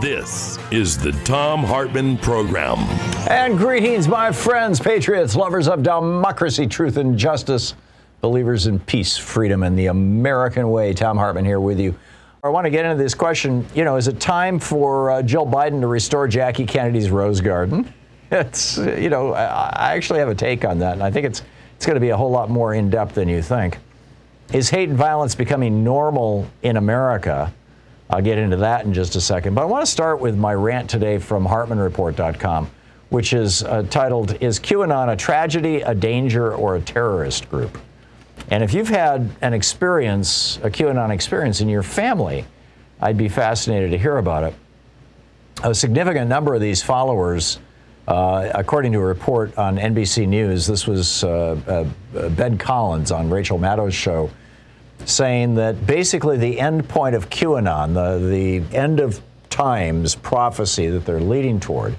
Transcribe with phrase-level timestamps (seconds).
[0.00, 2.78] This is the Thom Hartmann Program.
[3.28, 7.74] And greetings, my friends, patriots, lovers of democracy, truth, and justice,
[8.22, 10.94] believers in peace, freedom, and the American way.
[10.94, 11.94] Thom Hartmann here with you.
[12.42, 13.66] I want to get into this question.
[13.74, 17.92] You know, is it time for uh, Jill Biden to restore Jackie Kennedy's Rose Garden?
[18.32, 21.42] It's, you know, I, actually have a take on that, and I think it's
[21.74, 23.78] it's going to be a whole lot more in depth than you think.
[24.52, 27.52] Is hate and violence becoming normal in America?
[28.10, 29.54] I'll get into that in just a second.
[29.54, 32.68] But I want to start with my rant today from HartmannReport.com,
[33.10, 37.78] which is uh, titled Is QAnon a tragedy, a danger, or a terrorist group?
[38.48, 42.44] And if you've had an experience, a QAnon experience in your family,
[43.00, 44.54] I'd be fascinated to hear about it.
[45.62, 47.60] A significant number of these followers,
[48.08, 53.30] uh, according to a report on NBC News, this was uh, uh, Ben Collins on
[53.30, 54.30] Rachel Maddow's show
[55.08, 61.04] saying that basically the end point of QAnon, the, the end of times prophecy that
[61.04, 61.96] they're leading toward,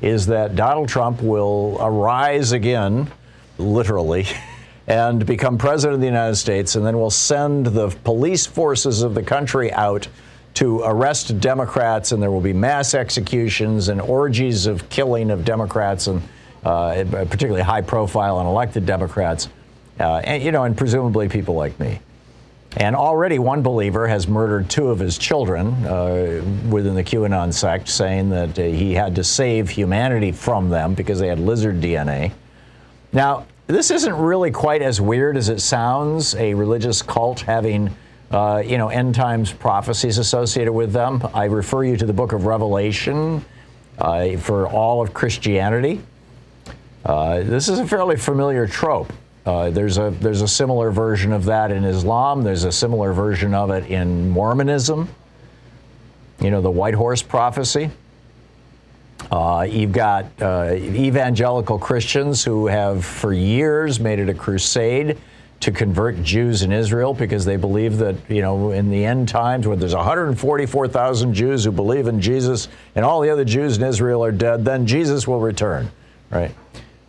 [0.00, 3.10] is that Donald Trump will arise again,
[3.58, 4.26] literally,
[4.86, 9.14] and become president of the United States, and then will send the police forces of
[9.14, 10.06] the country out
[10.54, 16.06] to arrest Democrats, and there will be mass executions and orgies of killing of Democrats,
[16.06, 16.22] and
[16.64, 19.48] uh, particularly high profile and elected Democrats,
[20.00, 21.98] uh, and, you know, and presumably people like me.
[22.76, 27.88] And already one believer has murdered two of his children uh, within the QAnon sect,
[27.88, 32.32] saying that uh, he had to save humanity from them because they had lizard DNA.
[33.12, 37.94] Now, this isn't really quite as weird as it sounds, a religious cult having,
[38.32, 41.22] uh, you know, end times prophecies associated with them.
[41.32, 43.44] I refer you to the book of Revelation
[43.98, 46.00] uh, for all of Christianity.
[47.04, 49.12] Uh, this is a fairly familiar trope.
[49.46, 52.42] Uh, there's a there's a similar version of that in Islam.
[52.42, 55.08] There's a similar version of it in Mormonism.
[56.40, 57.90] You know the white horse prophecy.
[59.30, 65.18] Uh, you've got uh, evangelical Christians who have for years made it a crusade
[65.60, 69.66] to convert Jews in Israel because they believe that you know in the end times
[69.66, 74.24] when there's 144,000 Jews who believe in Jesus and all the other Jews in Israel
[74.24, 75.90] are dead, then Jesus will return,
[76.30, 76.54] right?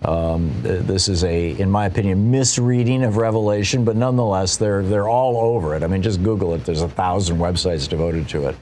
[0.03, 5.37] Um, this is a, in my opinion, misreading of Revelation, but nonetheless, they're they're all
[5.37, 5.83] over it.
[5.83, 6.65] I mean, just Google it.
[6.65, 8.55] There's a thousand websites devoted to it.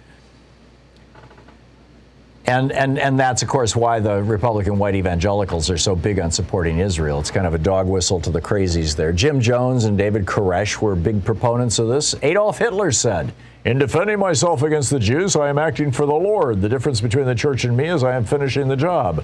[2.46, 6.30] And, and, and that's, of course, why the Republican white evangelicals are so big on
[6.30, 7.20] supporting Israel.
[7.20, 9.14] It's kind of a dog whistle to the crazies there.
[9.14, 12.16] Jim Jones and David Koresh were big proponents of this.
[12.22, 13.34] Adolf Hitler said,
[13.64, 16.62] In defending myself against the Jews, I am acting for the Lord.
[16.62, 19.24] The difference between the church and me is I am finishing the job.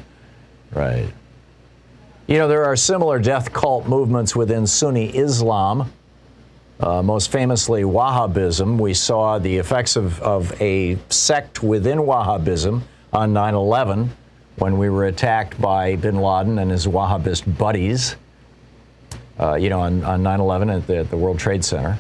[0.72, 1.09] Right.
[2.29, 5.91] You know, there are similar death cult movements within Sunni Islam.
[6.79, 8.79] Uh, most famously, Wahhabism.
[8.79, 14.12] We saw the effects of, of a sect within Wahhabism on 9 11
[14.57, 18.15] when we were attacked by bin Laden and his Wahhabist buddies,
[19.39, 21.98] uh, you know, on, on 9 11 at the, at the World Trade Center.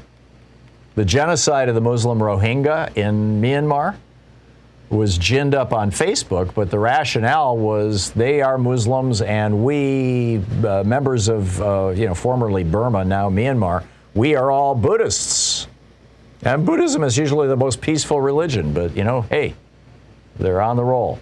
[0.93, 3.95] The genocide of the Muslim Rohingya in Myanmar
[4.89, 10.83] was ginned up on Facebook, but the rationale was they are Muslims and we, uh,
[10.83, 13.83] members of, uh, you know, formerly Burma, now Myanmar,
[14.15, 15.67] we are all Buddhists.
[16.41, 19.53] And Buddhism is usually the most peaceful religion, but, you know, hey,
[20.37, 21.19] they're on the roll.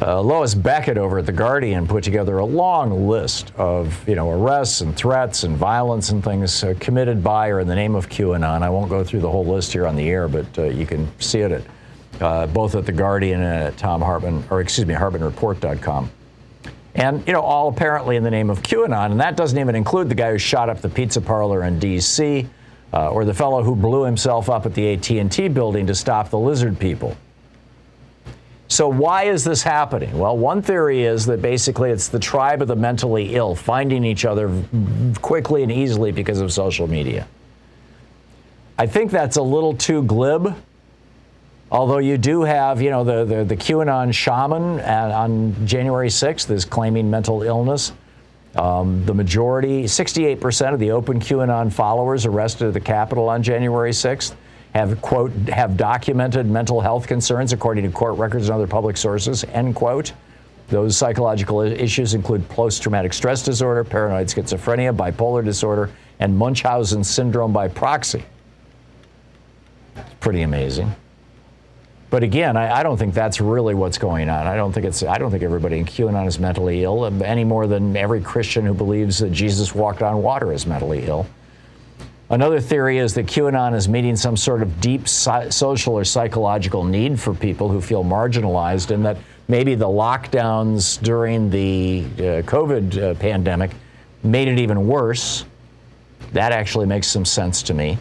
[0.00, 4.30] Uh, Lois Beckett over at The Guardian put together a long list of, you know,
[4.30, 8.08] arrests and threats and violence and things uh, committed by or in the name of
[8.08, 8.62] QAnon.
[8.62, 11.06] I won't go through the whole list here on the air, but uh, you can
[11.20, 11.62] see it at
[12.20, 16.10] uh, both at The Guardian and at Thom Hartmann, or excuse me, HartmannReport.com.
[16.94, 19.12] And, you know, all apparently in the name of QAnon.
[19.12, 22.48] And that doesn't even include the guy who shot up the pizza parlor in D.C.
[22.92, 26.38] Uh, or the fellow who blew himself up at the AT&T building to stop the
[26.38, 27.16] lizard people.
[28.66, 30.16] So why is this happening?
[30.16, 34.24] Well, one theory is that basically it's the tribe of the mentally ill finding each
[34.24, 34.48] other
[35.20, 37.26] quickly and easily because of social media.
[38.78, 40.54] I think that's a little too glib
[41.70, 46.64] Although you do have, you know, the, the, the QAnon shaman on January 6th is
[46.64, 47.92] claiming mental illness.
[48.56, 53.92] Um, the majority, 68% of the open QAnon followers arrested at the Capitol on January
[53.92, 54.34] 6th
[54.74, 59.44] have, quote, have documented mental health concerns according to court records and other public sources,
[59.44, 60.12] end quote.
[60.68, 65.90] Those psychological issues include post traumatic stress disorder, paranoid schizophrenia, bipolar disorder,
[66.20, 68.24] and Munchausen syndrome by proxy.
[69.96, 70.94] It's pretty amazing.
[72.10, 74.48] But again, I, I, don't think that's really what's going on.
[74.48, 75.04] I don't think it's.
[75.04, 78.66] I don't think everybody in QAnon is mentally ill um, any more than every Christian
[78.66, 81.24] who believes that Jesus walked on water is mentally ill.
[82.28, 87.18] Another theory is that QAnon is meeting some sort of deep social or psychological need
[87.18, 89.16] for people who feel marginalized, and that
[89.46, 93.70] maybe the lockdowns during the uh, COVID uh, pandemic
[94.24, 95.44] made it even worse.
[96.32, 97.98] That actually makes some sense to me.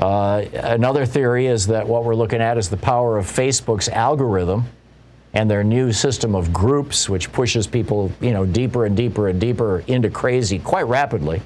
[0.00, 4.64] Uh, another theory is that what we're looking at is the power of Facebook's algorithm
[5.34, 9.40] and their new system of groups, which pushes people, you know, deeper and deeper and
[9.40, 11.42] deeper into crazy quite rapidly.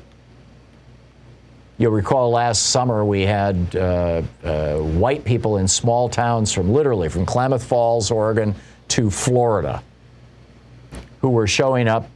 [1.79, 7.09] You'll recall last summer we had uh, uh, white people in small towns from literally
[7.09, 8.55] from Klamath Falls, Oregon,
[8.89, 9.83] to Florida,
[11.21, 12.09] who were showing up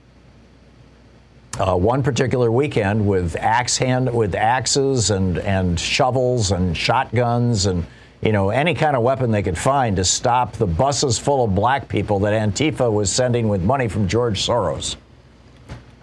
[1.58, 7.84] uh, one particular weekend with axe hand with axes and and shovels and shotguns and
[8.20, 11.54] you know any kind of weapon they could find to stop the buses full of
[11.54, 14.96] black people that Antifa was sending with money from George Soros.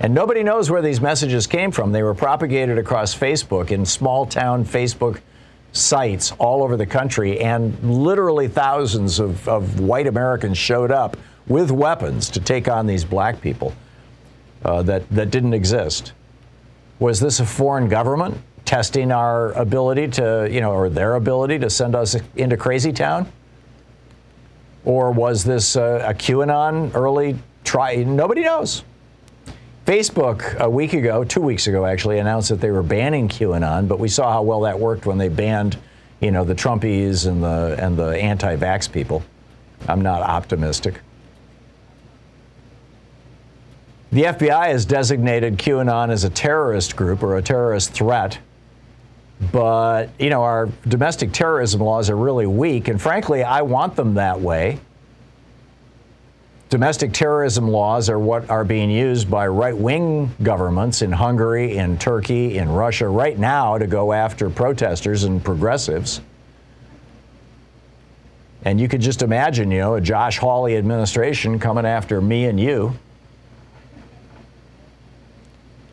[0.02, 1.94] And nobody knows where these messages came from.
[1.94, 5.22] They were propagated across Facebook in small town Facebook
[5.72, 11.16] sites all over the country, and literally thousands of, of white Americans showed up
[11.48, 13.74] with weapons to take on these black people
[14.66, 16.14] uh, that, that didn't exist.
[17.00, 21.70] Was this a foreign government testing our ability to, you know, or their ability to
[21.70, 23.32] send us into crazy town?
[24.84, 27.96] Or was this a, a QAnon early try?
[27.96, 28.84] Nobody knows.
[29.86, 34.00] Facebook a week ago, two weeks ago actually, announced that they were banning QAnon, but
[34.00, 35.78] we saw how well that worked when they banned,
[36.22, 39.24] you know, the Trumpies and the and the anti-vax people.
[39.88, 41.02] I'm not optimistic.
[44.16, 48.40] The FBI has designated QAnon as a terrorist group or a terrorist threat.
[49.52, 54.14] But, you know, our domestic terrorism laws are really weak, and frankly, I want them
[54.14, 54.80] that way.
[56.70, 61.98] Domestic terrorism laws are what are being used by right wing governments in Hungary, in
[61.98, 66.22] Turkey, in Russia right now to go after protesters and progressives.
[68.64, 72.58] And you could just imagine, you know, a Josh Hawley administration coming after me and
[72.58, 72.98] you.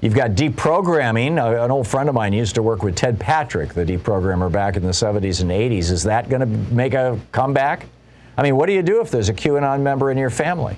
[0.02, 1.64] You've got deprogramming.
[1.64, 4.82] An old friend of mine used to work with Ted Patrick, the deprogrammer back in
[4.82, 5.92] the 70s and 80s.
[5.92, 7.86] Is that going to make a comeback?
[8.36, 10.76] I mean, what do you do if there's a QAnon member in your family?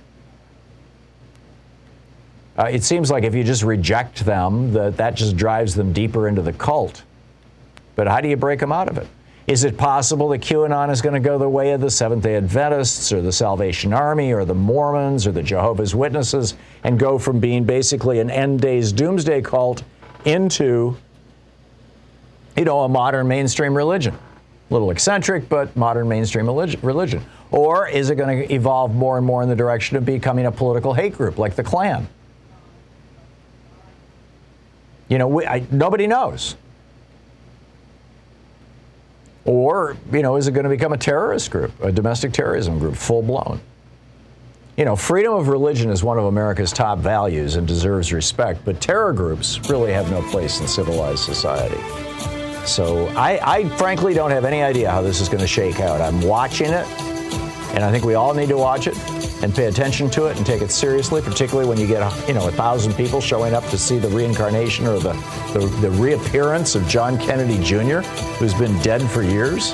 [2.58, 6.28] Uh, it seems like if you just reject them, that that just drives them deeper
[6.28, 7.02] into the cult.
[7.96, 9.08] But how do you break them out of it?
[9.46, 12.36] Is it possible that QAnon is going to go the way of the Seventh day
[12.36, 17.40] Adventists or the Salvation Army or the Mormons or the Jehovah's Witnesses and go from
[17.40, 19.82] being basically an end days doomsday cult
[20.24, 20.96] into,
[22.56, 24.14] you know, a modern mainstream religion?
[24.14, 27.22] A little eccentric, but modern mainstream religion.
[27.50, 30.52] Or is it going to evolve more and more in the direction of becoming a
[30.52, 32.08] political hate group like the Klan?
[35.08, 36.56] You know, we, I, nobody knows.
[39.44, 42.96] Or, you know, is it going to become a terrorist group, a domestic terrorism group,
[42.96, 43.60] full blown?
[44.76, 48.80] You know, freedom of religion is one of America's top values and deserves respect, but
[48.80, 51.80] terror groups really have no place in civilized society.
[52.66, 56.00] So I, I frankly don't have any idea how this is going to shake out.
[56.00, 56.86] I'm watching it,
[57.74, 58.96] and I think we all need to watch it
[59.42, 62.48] and pay attention to it and take it seriously, particularly when you get you know
[62.48, 65.12] a thousand people showing up to see the reincarnation or the,
[65.52, 68.00] the, the reappearance of John Kennedy Jr.,
[68.38, 69.72] who's been dead for years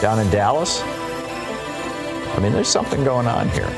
[0.00, 0.80] down in Dallas.
[0.82, 3.70] I mean, there's something going on here.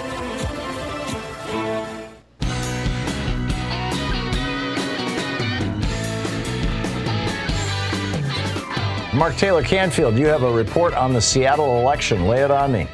[9.15, 12.29] Mark Taylor Canfield, you have a report on the Seattle election.
[12.29, 12.87] Lay it on me.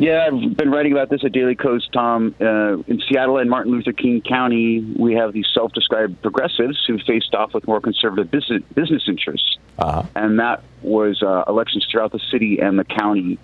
[0.00, 2.34] Yeah, I've been writing about this at Daily Kos, Thom.
[2.40, 6.98] Uh, in Seattle and Martin Luther King County, we have these self described progressives who
[7.00, 9.58] faced off with more conservative business, business interests.
[9.78, 10.04] Uh-huh.
[10.16, 13.38] And that was uh, elections throughout the city and the county.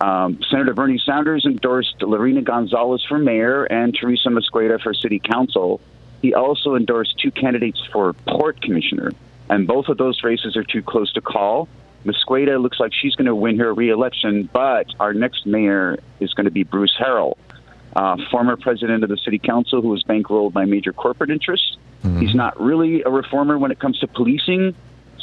[0.00, 5.80] Um, Senator Bernie Sanders endorsed Lorena Gonzalez for mayor and Teresa Mosqueda for city council.
[6.22, 9.12] He also endorsed two candidates for port commissioner,
[9.48, 11.68] and both of those races are too close to call.
[12.04, 16.46] Mosqueda looks like she's going to win her reelection, but our next mayor is going
[16.46, 17.36] to be Bruce Harrell,
[17.94, 21.76] uh, former president of the city council who was bankrolled by major corporate interests.
[22.18, 24.74] He's not really a reformer when it comes to policing,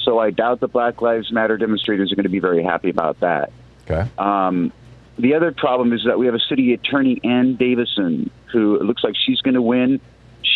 [0.03, 3.19] so I doubt the Black Lives Matter demonstrators are going to be very happy about
[3.21, 3.51] that.
[3.89, 4.07] Okay.
[4.19, 4.71] Um,
[5.17, 9.03] the other problem is that we have a city attorney, Ann Davison, who it looks
[9.03, 9.99] like she's going to win.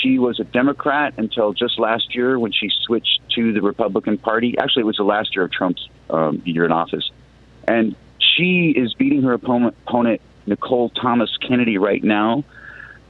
[0.01, 4.57] She was a Democrat until just last year when she switched to the Republican Party.
[4.57, 7.09] Actually, it was the last year of Trump's um, year in office.
[7.67, 12.43] And she is beating her opponent, opponent Nicole Thomas Kennedy right now.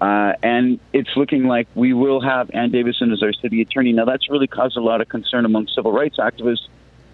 [0.02, 3.94] Uh, and it's looking like we will have Ann Davison as our city attorney.
[3.94, 6.68] Now, that's really caused a lot of concern among civil rights activists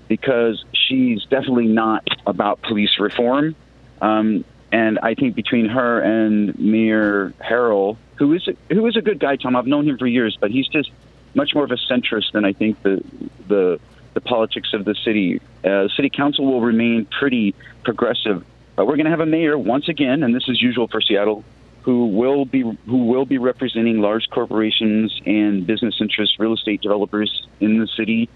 [0.08, 3.56] because she's definitely not about police reform.
[4.02, 9.02] Um, and I think between her and Mayor Harrell, who is a, who is a
[9.02, 10.92] good guy, Thom, I've known him for years, but he's just
[11.34, 13.04] much more of a centrist than I think the
[13.48, 13.80] the
[14.14, 15.40] the politics of the city.
[15.64, 18.44] Uh, city council will remain pretty progressive,
[18.76, 21.44] but we're going to have a mayor once again, and this is usual for Seattle,
[21.84, 27.48] who will be who will be representing large corporations and business interests, real estate developers
[27.60, 28.30] in the city.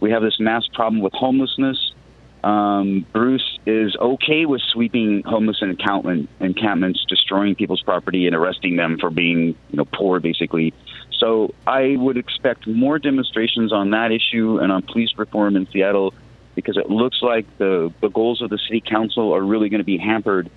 [0.00, 1.92] We have this mass problem with homelessness.
[2.44, 8.98] Um, Bruce is okay with sweeping homeless encampment, encampments, destroying people's property, and arresting them
[8.98, 10.72] for being, you know, poor, basically.
[11.18, 16.14] So I would expect more demonstrations on that issue and on police reform in Seattle,
[16.54, 19.84] because it looks like the the goals of the city council are really going to
[19.84, 20.50] be hampered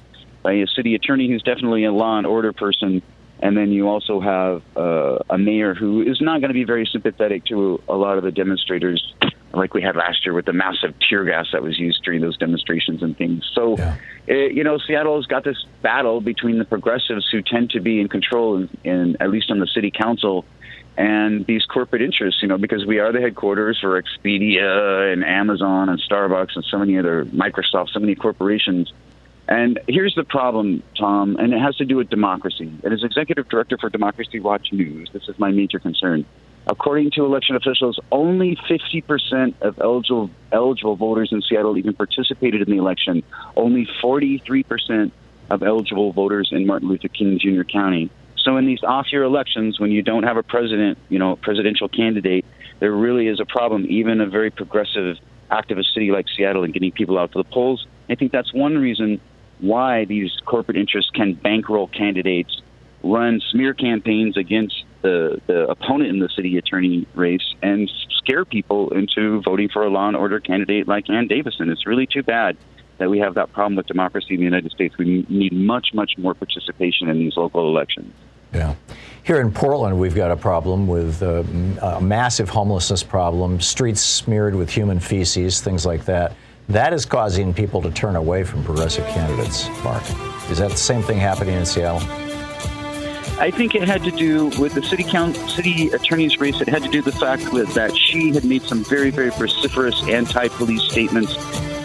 [0.44, 3.02] by a city attorney who's definitely a law and order person,
[3.40, 6.88] and then you also have uh, a mayor who is not going to be very
[6.92, 9.14] sympathetic to a lot of the demonstrators,
[9.53, 12.38] like we had last year with the massive tear gas that was used during those
[12.38, 13.50] demonstrations and things.
[13.53, 13.96] So, Yeah.
[14.29, 18.08] uh, you know, Seattle's got this battle between the progressives who tend to be in
[18.08, 20.46] control, in, in at least on the city council.
[20.98, 25.89] And these corporate interests, you know, because we are the headquarters for Expedia and Amazon
[25.89, 28.91] and Starbucks and so many other Microsoft, so many corporations.
[29.48, 32.72] And here's the problem, Thom, and it has to do with democracy.
[32.84, 36.25] And as executive director for Democracy Watch News, this is my major concern.
[36.68, 42.70] According to election officials, only 50% of eligible, eligible voters in Seattle even participated in
[42.70, 43.24] the election.
[43.56, 45.12] Only 43%
[45.50, 47.63] of eligible voters in Martin Luther King Jr.
[47.63, 48.10] County.
[48.38, 52.46] So in these off-year elections, when you don't have a president, you know, presidential candidate,
[52.80, 53.86] there really is a problem.
[53.89, 55.18] Even a very progressive,
[55.51, 57.86] activist city like Seattle and getting people out to the polls.
[58.10, 59.20] I think that's one reason
[59.60, 62.62] why these corporate interests can bankroll candidates,
[63.03, 68.89] run smear campaigns against the, the opponent in the city attorney race, and scare people
[68.93, 71.70] into voting for a law and order candidate like Ann Davison.
[71.70, 72.58] It's really too bad
[72.98, 74.96] that we have that problem with democracy in the United States.
[74.98, 78.13] We need much, much more participation in these local elections.
[78.53, 78.75] Yeah.
[79.24, 81.43] Here in Portland, we've got a problem with uh,
[81.81, 86.36] a massive homelessness problem, streets smeared with human feces, things like that.
[86.70, 90.03] That is causing people to turn away from progressive candidates, Mark.
[90.50, 92.31] Is that the same thing happening in Seattle?
[93.41, 96.62] I think it had to do with the city council, city attorney's race.
[96.62, 100.00] It had to do with the fact that she had made some very, very vociferous
[100.03, 101.36] anti-police statements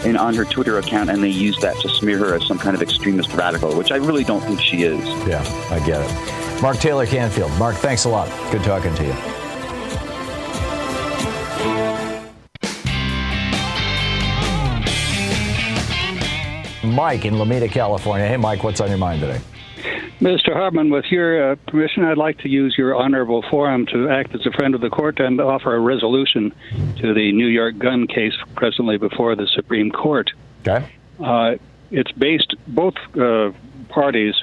[0.04, 2.76] in, on her Twitter account, and they used that to smear her as some kind
[2.76, 5.02] of extremist radical, which I really don't think she is.
[5.26, 6.60] Yeah, I get it.
[6.60, 7.50] Mark Taylor Canfield.
[7.58, 8.28] Mark, thanks a lot.
[8.52, 9.14] Good talking to you.
[16.92, 18.28] Mike in Lomita, California.
[18.28, 19.40] Hey, Mike, what's on your mind today?
[20.20, 20.54] Mr.
[20.54, 24.46] Hartmann, with your uh, permission, I'd like to use your honorable forum to act as
[24.46, 26.54] a friend of the court and offer a resolution
[27.00, 30.30] to the New York gun case presently before the Supreme Court.
[30.66, 30.88] Okay.
[31.23, 31.56] Uh,
[31.90, 33.52] it's based, both uh,
[33.90, 34.35] parties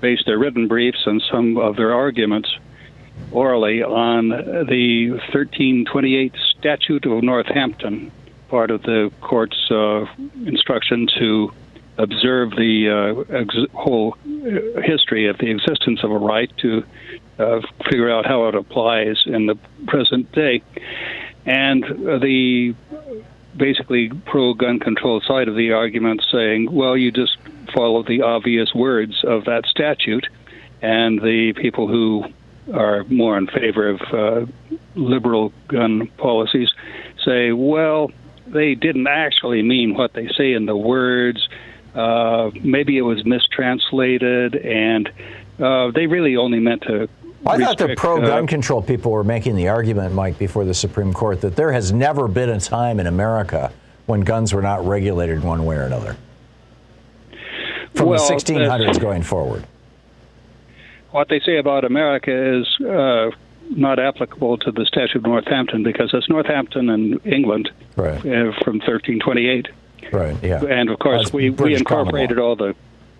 [0.00, 2.48] based their written briefs and some of their arguments
[3.32, 8.12] orally on the 1328 Statute of Northampton,
[8.48, 10.06] part of the court's uh,
[10.46, 11.52] instruction to
[12.02, 14.16] observe the uh, ex- whole
[14.82, 16.84] history of the existence of a right to
[17.38, 20.62] uh, figure out how it applies in the present day.
[21.46, 22.74] And uh, the
[23.56, 27.36] basically pro gun control side of the argument saying, well, you just
[27.74, 30.26] follow the obvious words of that statute.
[30.82, 32.24] And the people who
[32.72, 34.46] are more in favor of uh,
[34.94, 36.70] liberal gun policies
[37.24, 38.10] say, well,
[38.46, 41.48] they didn't actually mean what they say in the words.
[41.94, 45.10] Uh, maybe it was mistranslated, and
[45.58, 47.08] uh, they really only meant to.
[47.46, 50.74] I thought the pro gun uh, control people were making the argument, Mike, before the
[50.74, 53.72] Supreme Court that there has never been a time in America
[54.06, 56.16] when guns were not regulated one way or another.
[57.94, 59.64] From Well, the 1600s going forward.
[61.10, 62.30] what they say about America
[62.60, 63.30] is uh,
[63.70, 68.18] not applicable to the Statute of Northampton because it's Northampton and England Right.
[68.18, 69.68] uh, from 1328.
[70.12, 70.64] Right, yeah.
[70.64, 72.74] And of course, we, we British incorporated all the,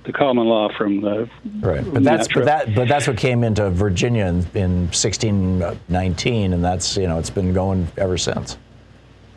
[0.05, 1.29] the common law from the.
[1.61, 6.65] Right, but that's but that but that's what came into Virginia in, in 1619, and
[6.65, 8.57] that's you know it's been going ever since.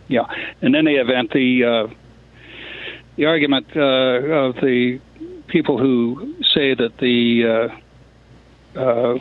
[0.08, 0.26] Yeah.
[0.62, 1.94] In any event, the uh,
[3.16, 5.00] the argument uh, of the
[5.48, 7.70] people who say that the
[8.76, 9.20] uh, uh,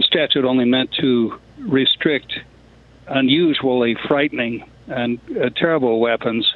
[0.00, 2.32] statute only meant to restrict
[3.08, 6.54] unusually frightening and uh, terrible weapons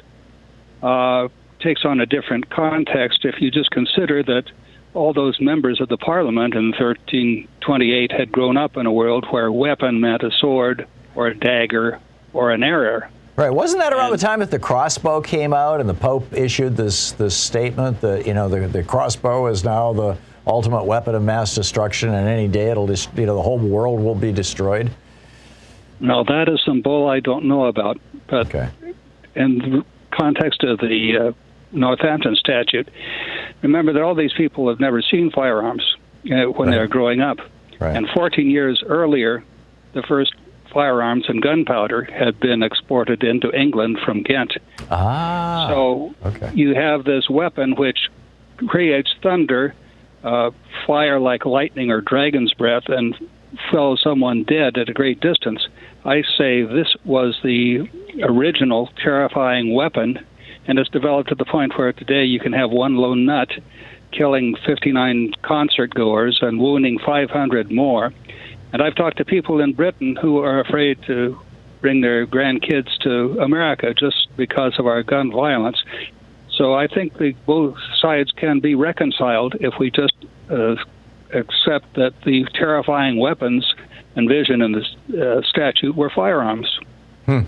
[0.81, 1.27] uh,
[1.59, 4.43] takes on a different context if you just consider that
[4.93, 9.51] all those members of the parliament in 1328 had grown up in a world where
[9.51, 11.99] weapon meant a sword or a dagger
[12.33, 13.07] or an arrow.
[13.37, 16.75] Right, wasn't that around the time that the crossbow came out and the Pope issued
[16.75, 21.23] this this statement that you know the, the crossbow is now the ultimate weapon of
[21.23, 24.91] mass destruction, and any day it'll just you know the whole world will be destroyed.
[26.01, 28.69] Now, that is some bull I don't know about, but Okay.
[29.35, 31.31] the context of the uh,
[31.71, 32.89] Northampton statute,
[33.61, 35.83] remember that all these people have never seen firearms
[36.25, 36.75] uh, when Right.
[36.75, 37.37] they're growing up.
[37.79, 37.95] Right.
[37.95, 39.43] And 14 years earlier,
[39.93, 40.33] the first
[40.71, 44.53] firearms and gunpowder had been exported into England from Ghent.
[44.89, 45.67] Ah.
[45.69, 46.51] So okay.
[46.53, 48.09] you have this weapon which
[48.67, 49.73] creates thunder,
[50.23, 50.51] uh,
[50.87, 53.15] fire like lightning or dragon's breath, and
[53.71, 55.67] fell someone dead at a great distance.
[56.03, 57.87] I say this was the
[58.23, 60.19] original terrifying weapon,
[60.67, 63.49] and it's developed to the point where today you can have one lone nut
[64.11, 68.11] killing 59 concert goers and wounding 500 more.
[68.73, 71.39] And I've talked to people in Britain who are afraid to
[71.81, 75.81] bring their grandkids to America just because of our gun violence.
[76.51, 80.13] So I think the, both sides can be reconciled if we just
[80.49, 80.75] uh,
[81.33, 83.71] accept that the terrifying weapons
[84.15, 86.67] envisioned in the uh, statute were firearms.
[87.25, 87.41] Hmm.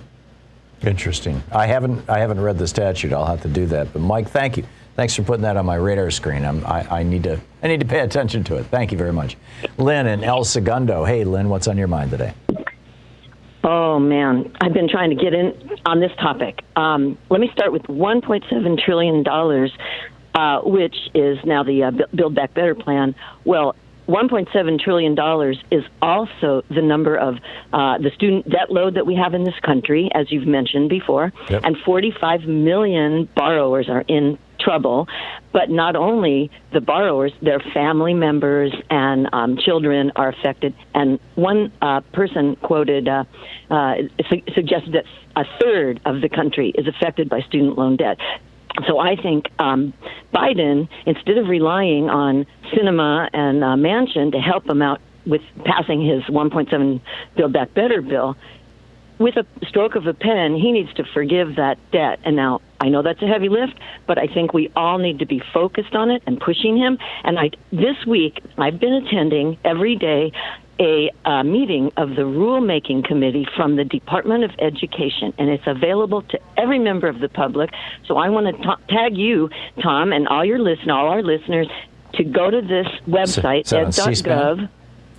[0.82, 1.42] Interesting.
[1.52, 3.14] I haven't I haven't read the statute.
[3.14, 3.94] I'll have to do that.
[3.94, 4.66] But Mike, thank you.
[4.96, 6.46] Thanks for putting that on my radar screen.
[6.46, 8.66] I'm, I, I need to I need to pay attention to it.
[8.66, 9.38] Thank you very much.
[9.78, 11.06] Lynn and El Segundo.
[11.06, 12.34] Hey, Lynn, what's on your mind today?
[13.64, 16.64] Oh man, I've been trying to get in on this topic.
[16.76, 19.72] Um, let me start with 1.7 trillion dollars,
[20.36, 23.16] uh, which is now the uh, Build Back Better plan.
[23.46, 23.76] Well,
[24.08, 27.36] 1.7 trillion dollars is also the number of
[27.72, 31.32] uh, the student debt load that we have in this country, as you've mentioned before,
[31.50, 31.62] Yep.
[31.64, 35.08] and 45 million borrowers are in trouble.
[35.52, 40.74] But not only the borrowers, their family members and um, children are affected.
[40.94, 43.26] And one uh, person quoted uh,
[43.70, 43.96] uh,
[44.30, 48.18] su- suggested that a third of the country is affected by student loan debt.
[48.88, 49.94] So I think um,
[50.34, 56.06] Biden, instead of relying on Sinema and uh, Manchin to help him out with passing
[56.06, 57.02] his 1.7
[57.36, 58.36] Build Back Better bill,
[59.20, 62.20] with a stroke of a pen, he needs to forgive that debt.
[62.26, 65.26] And now I know that's a heavy lift, but I think we all need to
[65.26, 66.98] be focused on it and pushing him.
[67.24, 70.32] And I this week I've been attending every day
[70.80, 76.22] a uh, meeting of the rulemaking committee from the Department of Education, and it's available
[76.24, 77.70] to every member of the public.
[78.08, 79.50] So I want to tag you,
[79.82, 81.68] Thom, and all your listen, all our listeners,
[82.16, 84.32] to go to this website, on C-SPAN?
[84.32, 84.70] ed.gov.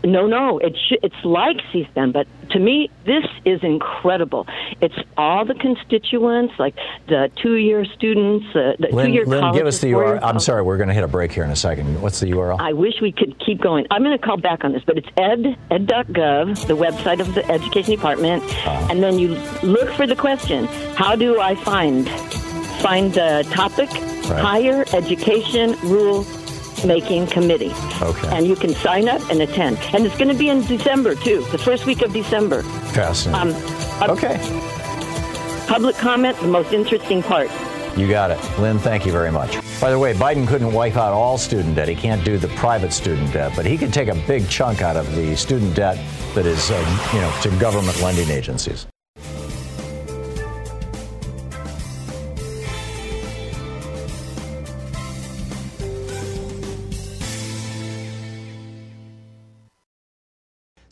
[0.04, 4.46] No, no, it's it's like C-SPAN, but to me, this is incredible.
[4.82, 6.74] It's all the constituents, like
[7.08, 10.20] the two-year students, uh, the Lynn, two-year Lynn give us the URL.
[10.22, 12.02] I'm sorry, we're going to hit a break here in a second.
[12.02, 12.60] What's the URL?
[12.60, 13.86] I wish we could keep going.
[13.90, 17.50] I'm going to call back on this, but it's ed ed.gov, the website of the
[17.50, 18.88] Education Department, Uh-huh.
[18.90, 19.28] and then you
[19.62, 22.08] look for the question: How do I find
[22.82, 23.88] find the topic?
[24.28, 24.40] Right.
[24.40, 26.24] Higher Education Rule
[26.84, 27.72] Making Committee.
[28.02, 28.28] Okay.
[28.28, 29.78] And you can sign up and attend.
[29.94, 32.62] And it's going to be in December too, the first week of December.
[32.92, 33.54] Fascinating.
[33.54, 34.38] Um, okay.
[35.66, 37.50] Public comment, the most interesting part.
[37.96, 38.38] You got it.
[38.58, 39.56] Lynn, thank you very much.
[39.80, 41.88] By the way, Biden couldn't wipe out all student debt.
[41.88, 44.96] He can't do the private student debt, but he can take a big chunk out
[44.96, 45.98] of the student debt
[46.34, 48.86] that is, uh, you know, to government lending agencies.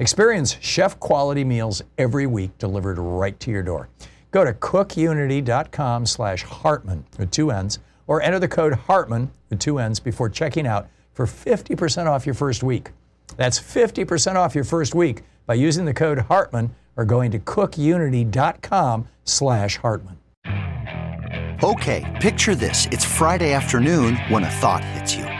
[0.00, 3.90] Experience chef quality meals every week delivered right to your door.
[4.30, 9.78] Go to cookunity.com slash Hartmann with two N's or enter the code Hartmann with two
[9.78, 12.92] N's before checking out for 50% off your first week.
[13.36, 19.06] That's 50% off your first week by using the code Hartmann or going to cookunity.com
[19.24, 20.16] slash Hartmann.
[21.62, 22.86] Okay, picture this.
[22.86, 25.39] It's Friday afternoon when a thought hits you.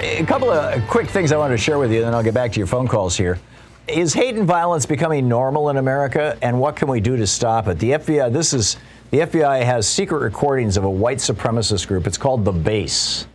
[0.00, 2.34] A couple of quick things I wanted to share with you, and then I'll get
[2.34, 3.38] back to your phone calls here.
[3.86, 7.68] Is hate and violence becoming normal in America, and what can we do to stop
[7.68, 7.78] it?
[7.78, 8.76] The FBI, this is
[9.10, 12.06] the FBI has secret recordings of a white supremacist group.
[12.06, 13.26] It's called the Base.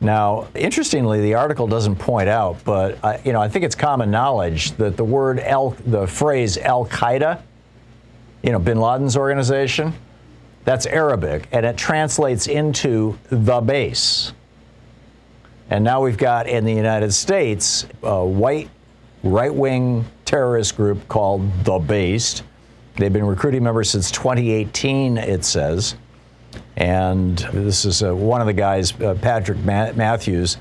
[0.00, 4.10] Now, interestingly, the article doesn't point out, but I, you know, I think it's common
[4.10, 7.40] knowledge that the word Al, the phrase Al Qaeda,
[8.42, 9.94] you know, Bin Laden's organization,
[10.64, 14.32] that's Arabic, and it translates into the base.
[15.70, 18.70] And now we've got in the United States a white
[19.22, 22.44] right wing terrorist group called The Based.
[22.96, 25.96] They've been recruiting members since 2018, it says.
[26.76, 30.56] And this is uh, one of the guys, uh, Patrick Ma- Matthews.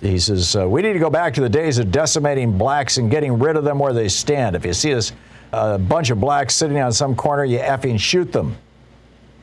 [0.00, 3.10] He says, uh, We need to go back to the days of decimating blacks and
[3.10, 4.56] getting rid of them where they stand.
[4.56, 5.12] If you see this,
[5.52, 8.56] a bunch of blacks sitting on some corner, you effing shoot them.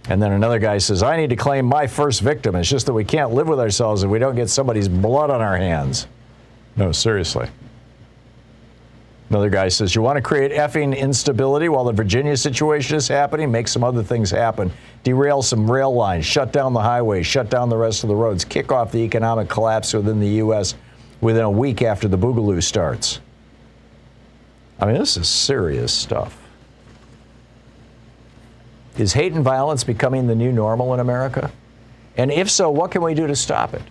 [0.10, 2.56] And then another guy says, I need to claim my first victim.
[2.56, 5.42] It's just that we can't live with ourselves if we don't get somebody's blood on
[5.42, 6.08] our hands.
[6.76, 7.48] No, seriously.
[9.30, 13.50] Another guy says, You want to create effing instability while the Virginia situation is happening?
[13.50, 14.72] Make some other things happen.
[15.04, 18.44] Derail some rail lines, shut down the highways, shut down the rest of the roads,
[18.44, 20.76] kick off the economic collapse within the U.S.
[21.22, 23.22] within a week after the boogaloo starts.
[24.80, 26.43] I mean, this is serious stuff.
[28.98, 31.52] Is hate and violence becoming the new normal in America?
[32.16, 33.82] And if so, what can we do to stop it?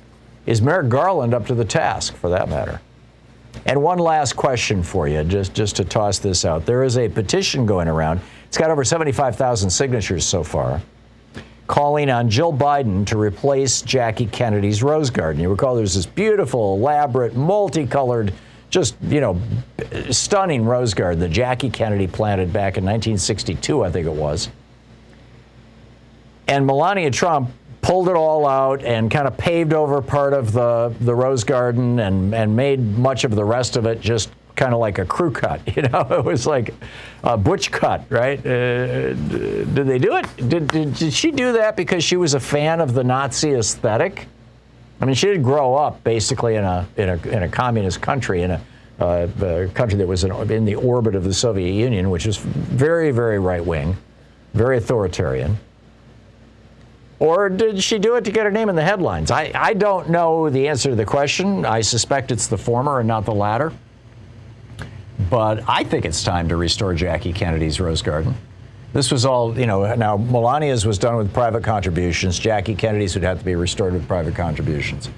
[0.46, 2.80] Is Merrick Garland up to the task, for that matter?
[3.66, 6.64] And one last question for you, just, just to toss this out.
[6.66, 8.20] There is a petition going around.
[8.46, 10.80] It's got over 75,000 signatures so far,
[11.66, 15.42] calling on Jill Biden to replace Jackie Kennedy's Rose Garden.
[15.42, 18.32] You recall there's this beautiful, elaborate, multicolored,
[18.70, 19.40] just, you know,
[20.10, 24.48] stunning rose garden that Jackie Kennedy planted back in 1962, I think it was.
[26.48, 27.50] And Melania Trump
[27.82, 31.98] pulled it all out and kind of paved over part of the, the rose garden
[31.98, 35.30] and, and made much of the rest of it just kind of like a crew
[35.30, 35.60] cut.
[35.76, 36.74] You know, it was like
[37.24, 38.38] a butch cut, right?
[38.38, 40.26] Uh, did they do it?
[40.48, 44.26] Did, did, did she do that because she was a fan of the Nazi aesthetic?
[45.00, 48.42] I mean, she did grow up basically in a in a in a communist country,
[48.42, 48.60] in a,
[49.00, 52.36] uh, a country that was in, in the orbit of the Soviet Union, which is
[52.36, 53.96] very, very right wing,
[54.54, 55.58] very authoritarian.
[57.22, 59.30] Or did she do it to get her name in the headlines?
[59.30, 61.64] I, I don't know the answer to the question.
[61.64, 63.72] I suspect it's the former and not the latter.
[65.30, 68.34] But I think it's time to restore Jackie Kennedy's Rose Garden.
[68.92, 72.40] This was all, you know, now Melania's was done with private contributions.
[72.40, 75.08] Jackie Kennedy's would have to be restored with private contributions.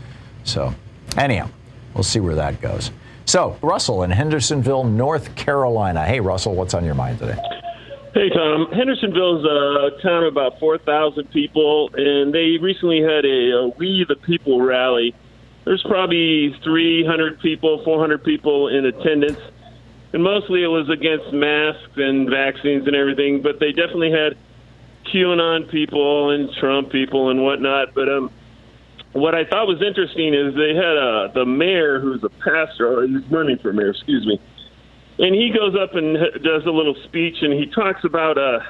[0.44, 0.74] So,
[1.16, 1.48] anyhow,
[1.94, 2.90] we'll see where that goes.
[3.24, 6.04] So, Russell in Hendersonville, North Carolina.
[6.04, 7.38] Hey, Russell, what's on your mind today?
[8.14, 8.70] Hey, Thom.
[8.70, 14.06] Hendersonville is a town of about 4,000 people, and they recently had a, a We
[14.06, 15.16] the People rally.
[15.64, 19.40] There's probably 300 people, 400 people in attendance.
[20.12, 23.42] and mostly it was against masks and vaccines and everything.
[23.42, 24.36] But they definitely had
[25.12, 27.94] QAnon people and Trump people and whatnot.
[27.94, 28.30] But um,
[29.10, 33.08] what I thought was interesting is they had uh, the mayor, who's a pastor, or
[33.08, 34.40] he's running for mayor, excuse me,
[35.18, 38.60] and he goes up and does a little speech, and he talks about, uh,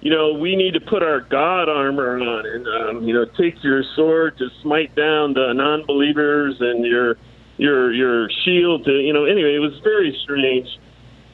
[0.00, 3.62] you know, we need to put our God armor on, and um, you know, take
[3.62, 7.16] your sword to smite down the non-believers, and your
[7.56, 9.24] your your shield to, you know.
[9.24, 10.68] Anyway, it was very strange,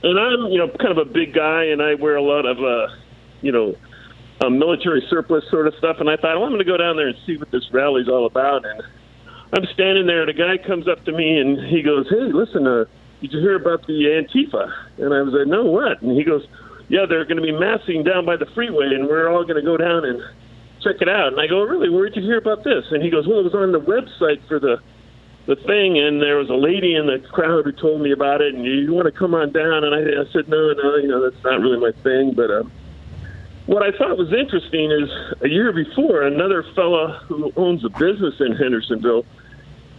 [0.03, 2.59] and I'm, you know, kind of a big guy, and I wear a lot of,
[2.59, 2.95] uh,
[3.43, 3.75] you know
[4.43, 5.97] um, military surplus sort of stuff.
[6.01, 8.09] And I thought, well, I'm going to go down there and see what this rally's
[8.09, 8.65] all about.
[8.65, 8.83] And
[9.53, 12.67] I'm standing there, and a guy comes up to me and he goes, "Hey, listen,
[12.67, 12.85] uh,
[13.27, 16.47] did you hear about the Antifa?" And I was like, "No, what?" And he goes,
[16.89, 19.63] "Yeah, they're going to be massing down by the freeway, and we're all going to
[19.63, 20.21] go down and
[20.83, 21.89] check it out." And I go, "Really?
[21.89, 24.47] Where did you hear about this?" And he goes, "Well, it was on the website
[24.49, 24.81] for the."
[25.47, 28.55] the thing, and there was a lady in the crowd who told me about it,
[28.55, 29.85] and you, you want to come on down?
[29.85, 32.63] And I, I said, no, no, you know, that's not really my thing, but uh,
[33.67, 35.11] what I thought was interesting is
[35.43, 39.25] a year before, another fella who owns a business in Hendersonville,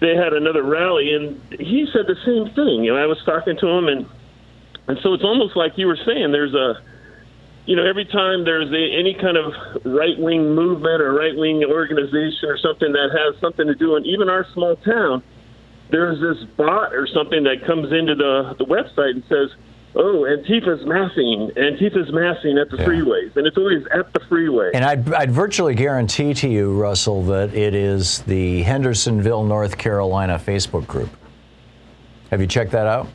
[0.06, 2.84] they had another rally, and he said the same thing.
[2.84, 4.06] You know, I was talking to him, and
[4.88, 6.32] and so it's almost like you were saying.
[6.32, 6.80] There's a,
[7.66, 9.52] you know, every time there's a, any kind of
[9.84, 14.06] right wing movement or right wing organization or something that has something to do, and
[14.06, 15.24] even our small town,
[15.90, 19.50] there's this bot or something that comes into the the website and says
[19.96, 22.86] oh, Antifa's massing, Antifa's massing at the yeah.
[22.86, 24.72] freeways, and it's always at the freeway.
[24.74, 30.40] And I'd, I'd virtually guarantee to you, Russell, that it is the Hendersonville, North Carolina
[30.44, 31.10] Facebook group.
[32.32, 33.08] Have you checked that out?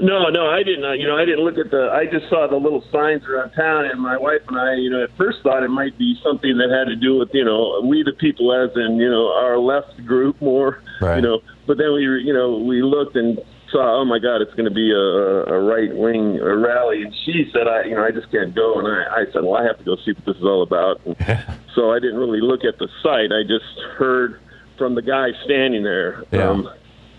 [0.00, 0.84] No, no, I didn't.
[0.84, 1.90] Uh, you know, I didn't look at the.
[1.92, 5.04] I just saw the little signs around town, and my wife and I, you know,
[5.04, 8.02] at first thought it might be something that had to do with, you know, we
[8.02, 11.16] the people, as in, you know, our left group more, right.
[11.16, 11.42] you know.
[11.66, 13.38] But then we, you know, we looked and
[13.74, 17.50] saw, oh my God, it's going to be a, a right wing rally, and she
[17.52, 19.78] said, I, you know, I just can't go, and I, I said, well, I have
[19.78, 21.02] to go see what this is all about.
[21.74, 23.34] so I didn't really look at the site.
[23.34, 23.66] I just
[23.98, 24.40] heard
[24.78, 26.22] from the guy standing there.
[26.30, 26.50] Yeah.
[26.50, 26.70] Um,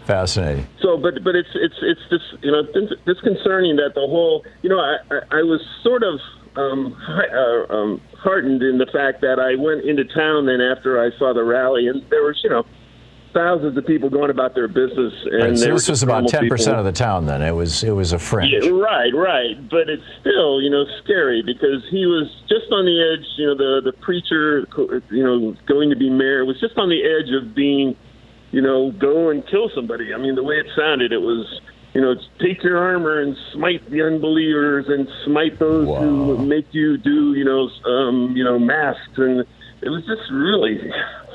[0.06, 0.68] Fascinating.
[0.82, 2.62] So, but but it's it's it's just you know
[3.08, 6.20] disconcerting that the whole you know I I, I was sort of
[6.56, 11.10] um, uh, um, heartened in the fact that I went into town then after I
[11.18, 12.68] saw the rally and there was you know
[13.36, 15.14] thousands of people going about their business.
[15.26, 17.26] And right, so this was about ten percent of the town.
[17.26, 18.52] Then it was it was a fringe.
[18.52, 19.70] Yeah, right, right.
[19.70, 23.28] But it's still you know scary because he was just on the edge.
[23.38, 24.66] You know, the the preacher,
[25.12, 27.96] you know, going to be mayor was just on the edge of being,
[28.52, 30.14] you know, go and kill somebody.
[30.14, 31.62] I mean, the way it sounded, it was.
[31.94, 36.02] You know, take your armor and smite the unbelievers and smite those wow.
[36.02, 39.46] who make you do, you know, um, you know, masks and
[39.82, 40.80] it was just really.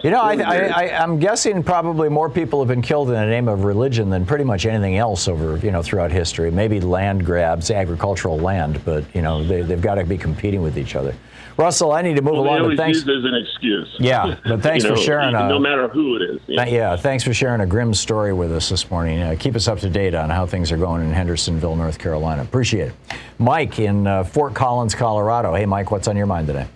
[0.03, 3.26] You know, really I, I, am guessing probably more people have been killed in the
[3.26, 6.50] name of religion than pretty much anything else over, you know, throughout history.
[6.50, 10.79] Maybe land grabs, agricultural land, but, you know, they, have got to be competing with
[10.79, 11.14] each other.
[11.59, 12.68] Russell, I need to move well, along.
[12.68, 13.05] But thanks.
[13.05, 13.96] Use as an excuse.
[13.98, 15.35] Yeah, but thanks you know, for sharing.
[15.35, 16.40] A, no matter who it is.
[16.46, 16.64] Yeah.
[16.64, 19.20] yeah, thanks for sharing a grim story with us this morning.
[19.20, 22.40] Uh, keep us up to date on how things are going in Hendersonville, North Carolina.
[22.40, 22.94] Appreciate it.
[23.38, 25.55] Mike in uh, Fort Collins, Colorado.
[25.55, 26.66] Hey, Mike, what's on your mind today?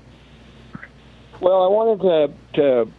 [1.44, 2.90] Well, I wanted to to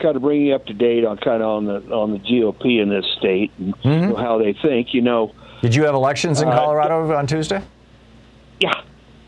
[0.00, 2.80] kind of bring you up to date on kind of on the on the GOP
[2.80, 4.14] in this state and mm-hmm.
[4.14, 4.94] how they think.
[4.94, 7.60] You know, did you have elections in uh, Colorado uh, on Tuesday?
[8.60, 8.70] Yeah,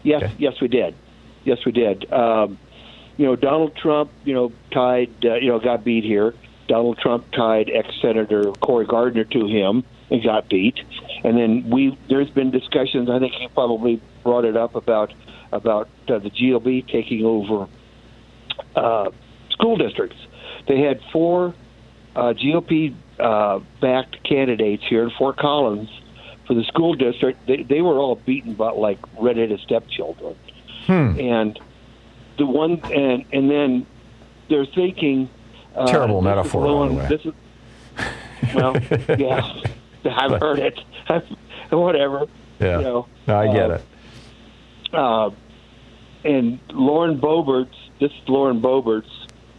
[0.05, 0.33] yes, okay.
[0.39, 0.95] yes, we did.
[1.43, 2.11] Yes, we did.
[2.13, 2.57] Um,
[3.17, 6.33] you know, Donald Trump, you know, tied, uh, you know, got beat here.
[6.69, 10.79] Donald Trump tied ex-senator Cory Gardner to him and got beat.
[11.25, 13.11] And then we, there's been discussions.
[13.11, 15.13] I think he probably brought it up about
[15.51, 17.67] about uh, the GOP taking over
[18.75, 19.11] uh,
[19.51, 20.17] school districts.
[20.69, 21.55] They had four
[22.15, 25.89] uh, GOP uh, backed candidates here in Fort Collins
[26.47, 27.47] for the school district.
[27.47, 30.37] They, they were all beaten by like redheaded stepchildren.
[30.87, 31.19] Hmm.
[31.19, 31.61] And
[32.39, 33.87] the one and and then
[34.49, 35.31] they're thinking
[35.75, 36.63] uh, terrible metaphor.
[36.63, 37.33] Blowing, this is,
[38.55, 38.77] well,
[39.19, 39.63] yeah,
[40.05, 40.81] I've heard it.
[41.71, 42.27] Whatever.
[42.59, 44.95] Yeah, you know, no, I get uh, it.
[44.95, 45.31] Uh,
[46.25, 49.09] and Lauren Boebert's this is Lauren Boebert's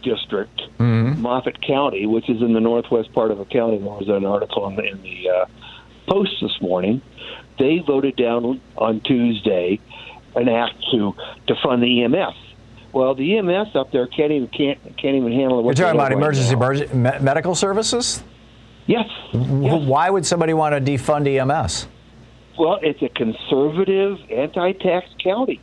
[0.02, 1.20] district, mm-hmm.
[1.20, 3.78] Moffat County, which is in the northwest part of the county.
[3.78, 5.46] There was an article in the, in the uh,
[6.06, 7.00] Post this morning.
[7.58, 9.80] They voted down on Tuesday
[10.36, 11.14] an act to
[11.46, 12.34] to fund the EMS.
[12.92, 15.64] Well, the EMS up there can't even can't can't even handle it.
[15.64, 18.22] You're talking about emergency right medical services.
[18.86, 19.08] Yes.
[19.32, 19.82] yes.
[19.86, 21.88] Why would somebody want to defund EMS?
[22.58, 25.62] Well, it's a conservative, anti-tax county.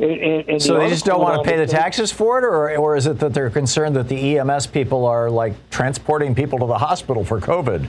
[0.00, 2.74] And, and so the they just don't want to pay the taxes for it, or,
[2.76, 6.66] or is it that they're concerned that the EMS people are like transporting people to
[6.66, 7.88] the hospital for COVID?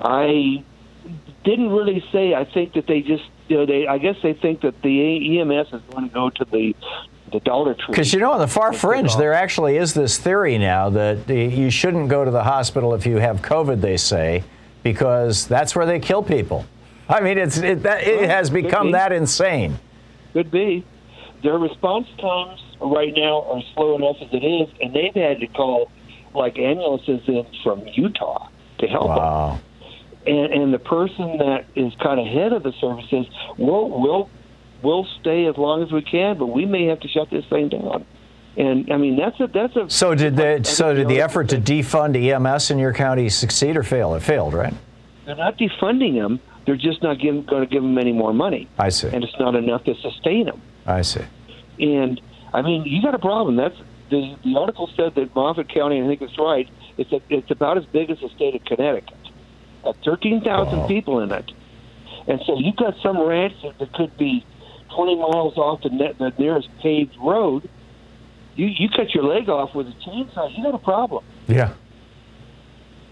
[0.00, 0.62] I
[1.42, 2.34] didn't really say.
[2.34, 3.88] I think that they just, you know, they.
[3.88, 6.74] I guess they think that the EMS is going to go to the
[7.32, 7.86] the Dollar Tree.
[7.88, 11.70] Because you know, on the far fringe, there actually is this theory now that you
[11.70, 13.80] shouldn't go to the hospital if you have COVID.
[13.80, 14.44] They say
[14.84, 16.64] because that's where they kill people.
[17.08, 19.78] I mean, it's it, that, it has become that insane.
[20.32, 20.84] Could be.
[21.42, 25.46] Their response times right now are slow enough as it is, and they've had to
[25.48, 25.90] call
[26.34, 29.60] like ambulances in from Utah to help wow.
[30.26, 30.34] them.
[30.34, 33.26] And, and the person that is kind of head of the service says,
[33.58, 34.30] "We'll we'll
[34.82, 37.68] we'll stay as long as we can, but we may have to shut this thing
[37.70, 38.06] down."
[38.56, 39.90] And I mean, that's a that's a.
[39.90, 43.82] So did the so did the effort to defund EMS in your county succeed or
[43.82, 44.14] fail?
[44.14, 44.74] It failed, right?
[45.26, 46.40] They're not defunding them.
[46.66, 48.68] They're just not going to give them any more money.
[48.78, 49.08] I see.
[49.08, 50.62] And it's not enough to sustain them.
[50.86, 51.24] I see.
[51.78, 52.20] And
[52.52, 53.56] I mean, you got a problem.
[53.56, 53.76] That's
[54.10, 56.68] the the article said that Moffat County, I think it's right.
[56.98, 59.16] It's a, it's about as big as the state of Connecticut.
[59.84, 60.88] Got thirteen thousand wow.
[60.88, 61.50] people in it,
[62.28, 64.44] and so you've got some ranch that could be
[64.94, 67.68] twenty miles off the, net, the nearest paved road.
[68.54, 71.24] You you cut your leg off with a chainsaw, you got a problem.
[71.48, 71.72] Yeah.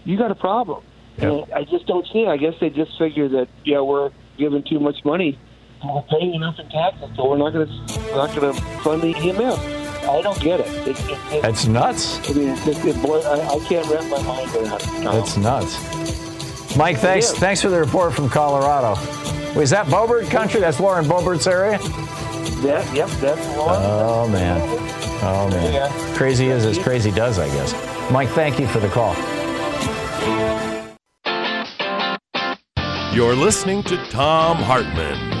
[0.03, 0.83] You got a problem.
[1.17, 1.49] Yep.
[1.53, 2.27] I just don't see it.
[2.27, 5.37] I guess they just figure that yeah we're giving too much money,
[5.83, 9.15] we're paying enough in taxes, so we're not going to not going to fund the
[9.15, 9.81] EMS.
[10.07, 10.67] I don't get it.
[10.87, 12.29] it, it, it That's nuts.
[12.29, 15.03] I mean, I, I, can't wrap my mind around it.
[15.03, 15.11] No.
[15.11, 16.75] That's nuts.
[16.75, 18.99] Mike, thanks thanks for the report from Colorado.
[19.57, 20.59] Was that Boebert country?
[20.61, 21.79] That's Lauren Boebert's area.
[22.61, 23.81] Yeah, yep, that's Lauren.
[23.81, 24.61] Oh man,
[25.23, 25.73] oh man.
[25.73, 26.15] Yeah.
[26.15, 27.73] Crazy is as crazy does, I guess.
[28.11, 29.15] Mike, thank you for the call.
[33.13, 35.40] You're listening to Thom Hartmann.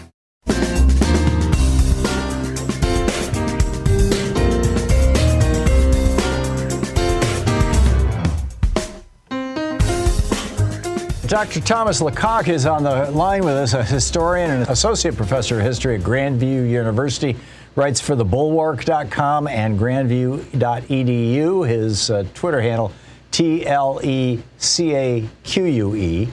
[11.31, 11.61] Dr.
[11.61, 15.95] Thomas Lecaque is on the line with us, a historian and associate professor of history
[15.95, 17.37] at Grandview University
[17.77, 21.65] writes for thebulwark.com and grandview.edu.
[21.65, 22.91] His uh, Twitter handle,
[23.31, 26.27] T L E C A Q U E.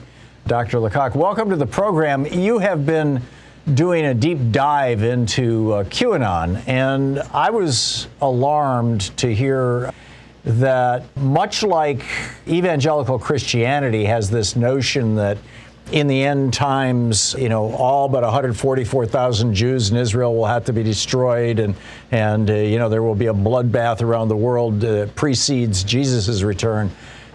[0.47, 0.79] Dr.
[0.79, 2.25] Lecaque, welcome to the program.
[2.25, 3.21] You have been
[3.73, 9.93] doing a deep dive into uh, QAnon, and I was alarmed to hear
[10.45, 12.03] that much like
[12.47, 15.37] evangelical Christianity has this notion that
[15.91, 20.73] in the end times, you know, all but 144,000 Jews in Israel will have to
[20.73, 21.75] be destroyed, and
[22.11, 26.43] and uh, you know there will be a bloodbath around the world that precedes Jesus'
[26.43, 26.91] return.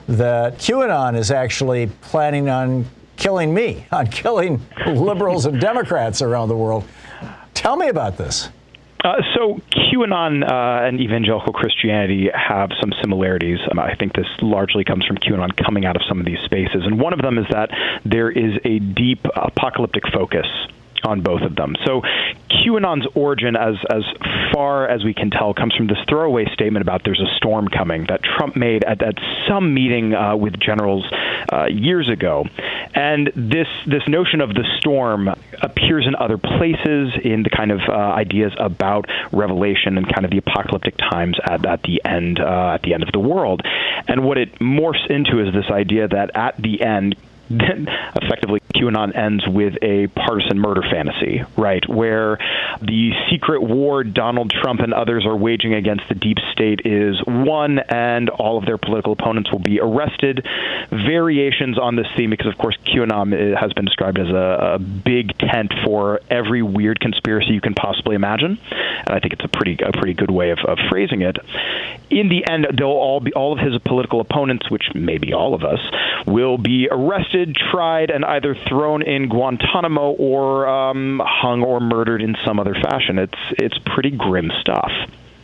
[0.07, 2.87] That QAnon is actually planning on
[3.17, 6.85] killing me, on killing liberals and Democrats around the world.
[7.55, 8.51] Tell me about this.
[9.05, 13.59] Uh, so QAnon uh, and evangelical Christianity have some similarities.
[13.71, 16.87] Um, I think this largely comes from QAnon coming out of some of these spaces,
[16.87, 17.69] and one of them is that
[18.07, 20.47] there is a deep apocalyptic focus
[21.05, 21.77] on both of them.
[21.85, 22.03] So
[22.51, 24.05] QAnon's origin, as as
[24.53, 28.07] far as we can tell, comes from this throwaway statement about there's a storm coming
[28.09, 29.15] that Trump made at, at
[29.49, 31.05] some meeting uh, with generals
[31.53, 32.47] uh, years ago,
[32.95, 35.29] and this this notion of the storm
[35.61, 40.31] appears in other places in the kind of uh, ideas about Revelation and kind of
[40.31, 43.63] the apocalyptic times at, at the end uh, at the end of the world,
[44.09, 47.17] and what it morphs into is this idea that at the end
[47.51, 47.87] then
[48.17, 51.87] effectively QAnon ends with a partisan murder fantasy, right?
[51.89, 52.39] Where
[52.81, 57.79] the secret war Donald Trump and others are waging against the deep state is won,
[57.79, 60.47] and all of their political opponents will be arrested.
[60.91, 64.79] Variations on this theme, because of course QAnon uh, has been described as a, a
[64.79, 69.49] big tent for every weird conspiracy you can possibly imagine, and I think it's a
[69.49, 71.37] pretty a pretty good way of, of phrasing it.
[72.11, 75.55] In the end, they'll all be all of his political opponents, which may be all
[75.55, 75.81] of us,
[76.27, 82.23] will be arrested arrested, tried, and either thrown in Guantanamo or um, hung or murdered
[82.23, 83.19] in some other fashion.
[83.19, 84.91] It's it's pretty grim stuff.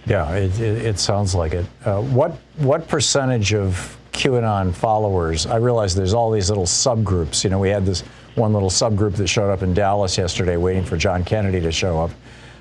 [0.07, 1.67] Yeah, it, it, it sounds like it.
[1.85, 5.47] Uh, what what percentage of QAnon followers?
[5.47, 7.45] I realize there's all these little subgroups.
[7.45, 8.03] You know, we had this
[8.35, 12.01] one little subgroup that showed up in Dallas yesterday, waiting for John Kennedy to show
[12.01, 12.11] up,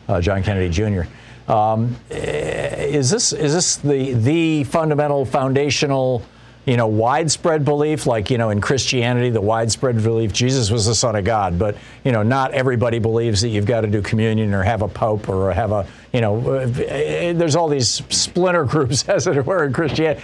[0.08, 1.04] uh, John Kennedy Jr.
[1.52, 6.24] Um, is this is this the the fundamental foundational
[6.66, 10.94] you know, widespread belief, like, you know, in Christianity, the widespread belief Jesus was the
[10.94, 11.58] Son of God.
[11.58, 14.88] But, you know, not everybody believes that you've got to do communion or have a
[14.88, 19.66] pope or have a, you know, uh, there's all these splinter groups, as it were,
[19.66, 20.22] in Christianity.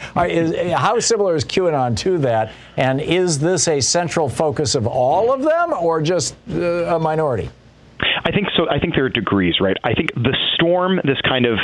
[0.72, 2.52] How similar is QAnon to that?
[2.78, 7.50] And is this a central focus of all of them or just uh, a minority?
[8.24, 8.70] I think so.
[8.70, 9.78] I think there are degrees, right?
[9.84, 11.60] I think the storm, this kind of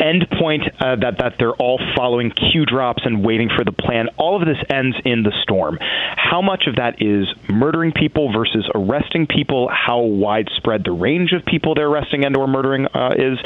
[0.00, 4.08] end point uh, that that they're all following cue drops and waiting for the plan.
[4.16, 5.78] All of this ends in the storm.
[5.80, 9.68] How much of that is murdering people versus arresting people?
[9.68, 13.38] How widespread the range of people they're arresting and or murdering uh, is?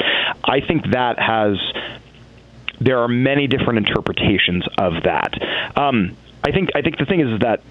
[0.43, 1.57] I think that has.
[2.81, 5.33] There are many different interpretations of that.
[5.77, 7.61] Um, I think I think the thing is that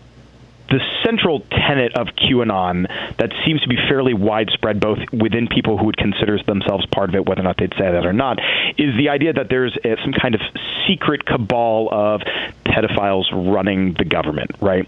[0.68, 2.88] the central tenet of QAnon
[3.18, 7.14] that seems to be fairly widespread, both within people who would consider themselves part of
[7.14, 8.38] it, whether or not they'd say that or not,
[8.78, 10.40] is the idea that there's a, some kind of
[10.86, 12.22] secret cabal of
[12.64, 14.86] pedophiles running the government, right?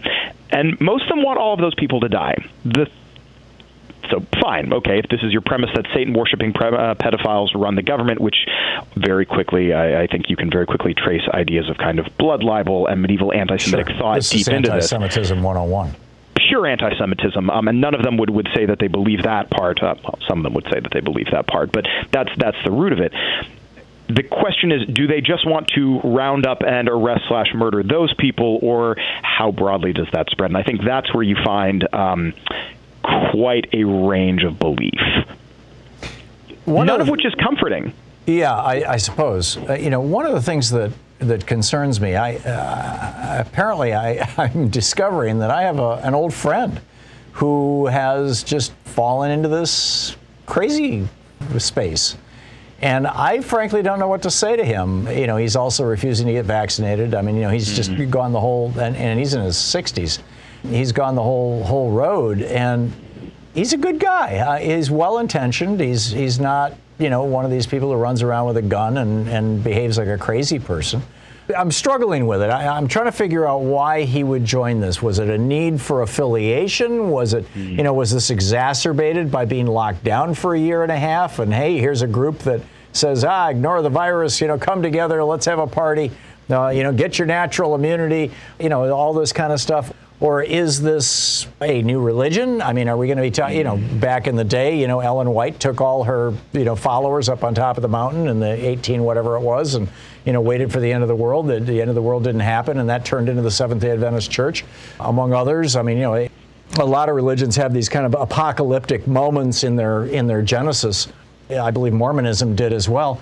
[0.49, 2.35] And most of them want all of those people to die.
[2.63, 2.89] The
[4.09, 4.99] so fine, okay.
[4.99, 8.35] If this is your premise that Satan worshiping pre- uh, pedophiles run the government, which
[8.95, 12.43] very quickly, I, I, think you can very quickly trace ideas of kind of blood
[12.43, 13.97] libel and medieval anti-Semitic sure.
[13.97, 14.91] thought this deep into this.
[14.91, 15.95] Anti-Semitism 101
[16.47, 19.81] pure anti-Semitism, um, and none of them would, would say that they believe that part.
[19.81, 22.57] Uh, well, some of them would say that they believe that part, but that's that's
[22.63, 23.13] the root of it.
[24.07, 28.13] The question is, do they just want to round up and arrest slash murder those
[28.13, 30.51] people, or how broadly does that spread?
[30.51, 32.33] And I think that's where you find um,
[33.31, 34.93] quite a range of belief.
[36.65, 37.93] One None of, of which is comforting.
[38.25, 39.57] Yeah, I, I suppose.
[39.57, 44.27] Uh, you know, one of the things that that concerns me, I uh, apparently I,
[44.37, 46.81] I'm discovering that I have a, an old friend
[47.33, 51.07] who has just fallen into this crazy
[51.57, 52.17] space.
[52.81, 55.07] And I frankly don't know what to say to him.
[55.07, 57.15] You know, he's also refusing to get vaccinated.
[57.15, 57.95] I mean, you know, he's mm-hmm.
[57.95, 60.19] just gone the whole, and, and he's in his 60s
[60.69, 62.91] he's gone the whole whole road, and
[63.53, 64.37] he's a good guy.
[64.37, 65.79] Uh, he's well intentioned.
[65.79, 68.97] He's he's not you know one of these people who runs around with a gun
[68.97, 71.01] and and behaves like a crazy person.
[71.55, 72.49] I'm struggling with it.
[72.49, 75.01] I, am trying to figure out why he would join this.
[75.03, 77.11] Was it a need for affiliation?
[77.11, 80.91] Was it, you know, was this exacerbated by being locked down for a year and
[80.91, 81.37] a half?
[81.37, 82.61] And hey, here's a group that
[82.93, 86.11] says, ah, ignore the virus, you know, come together, let's have a party,
[86.49, 89.93] uh, you know, get your natural immunity, you know, all this kind of stuff.
[90.21, 92.61] Or is this a new religion?
[92.61, 94.87] I mean, are we going to be talking, you know, back in the day, you
[94.87, 98.27] know, Ellen White took all her, you know, followers up on top of the mountain
[98.27, 99.89] in the 18 whatever it was and,
[100.23, 101.47] you know, waited for the end of the world.
[101.47, 103.91] The, the end of the world didn't happen and that turned into the Seventh day
[103.91, 104.63] Adventist Church,
[105.01, 105.75] among others.
[105.75, 106.29] I mean, you know,
[106.79, 111.07] a lot of religions have these kind of apocalyptic moments in their in their genesis.
[111.49, 113.21] I believe Mormonism did as well.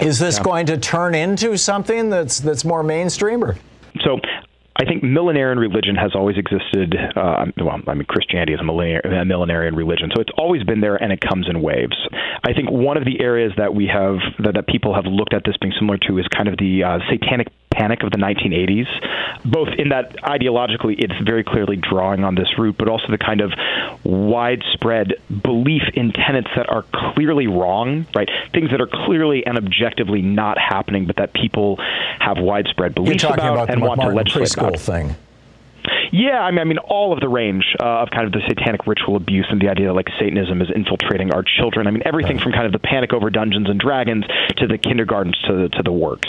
[0.00, 0.42] Is this yeah.
[0.42, 3.56] going to turn into something that's that's more mainstream or?
[4.02, 4.18] So
[4.76, 6.96] I think millenarian religion has always existed.
[7.16, 11.12] Uh, well, I mean, Christianity is a millenarian religion, so it's always been there, and
[11.12, 11.96] it comes in waves.
[12.42, 15.42] I think one of the areas that we have that, that people have looked at
[15.44, 18.86] this being similar to is kind of the uh, satanic panic of the 1980s,
[19.44, 23.40] both in that ideologically it's very clearly drawing on this route, but also the kind
[23.40, 23.52] of
[24.04, 28.28] widespread belief in tenets that are clearly wrong, right?
[28.52, 31.76] Things that are clearly and objectively not happening, but that people
[32.20, 35.16] have widespread beliefs about, about, and want to legislate preschool thing.
[36.12, 38.86] Yeah, I mean, I mean, all of the range uh, of kind of the satanic
[38.86, 41.86] ritual abuse and the idea that like Satanism is infiltrating our children.
[41.86, 44.24] I mean, everything from kind of the panic over Dungeons and Dragons
[44.56, 46.28] to the kindergartens to the, to the works.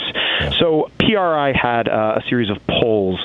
[0.59, 3.19] So PRRI had uh, a series of polls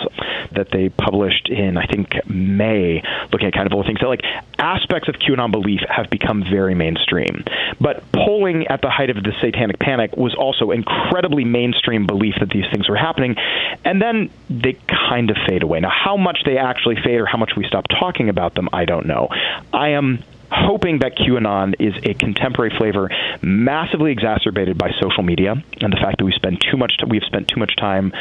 [0.52, 4.08] that they published in I think May, looking at kind of all the things that
[4.08, 4.24] like
[4.58, 7.44] aspects of QAnon belief have become very mainstream.
[7.80, 12.50] But polling at the height of the satanic panic was also incredibly mainstream belief that
[12.50, 13.36] these things were happening,
[13.84, 14.76] and then they
[15.08, 15.80] kind of fade away.
[15.80, 18.84] Now, how much they actually fade or how much we stop talking about them, I
[18.84, 19.28] don't know.
[19.72, 23.10] I am hoping that QAnon is a contemporary flavor
[23.42, 27.48] massively exacerbated by social media and the fact that we spend too much we've spent
[27.48, 28.12] too much time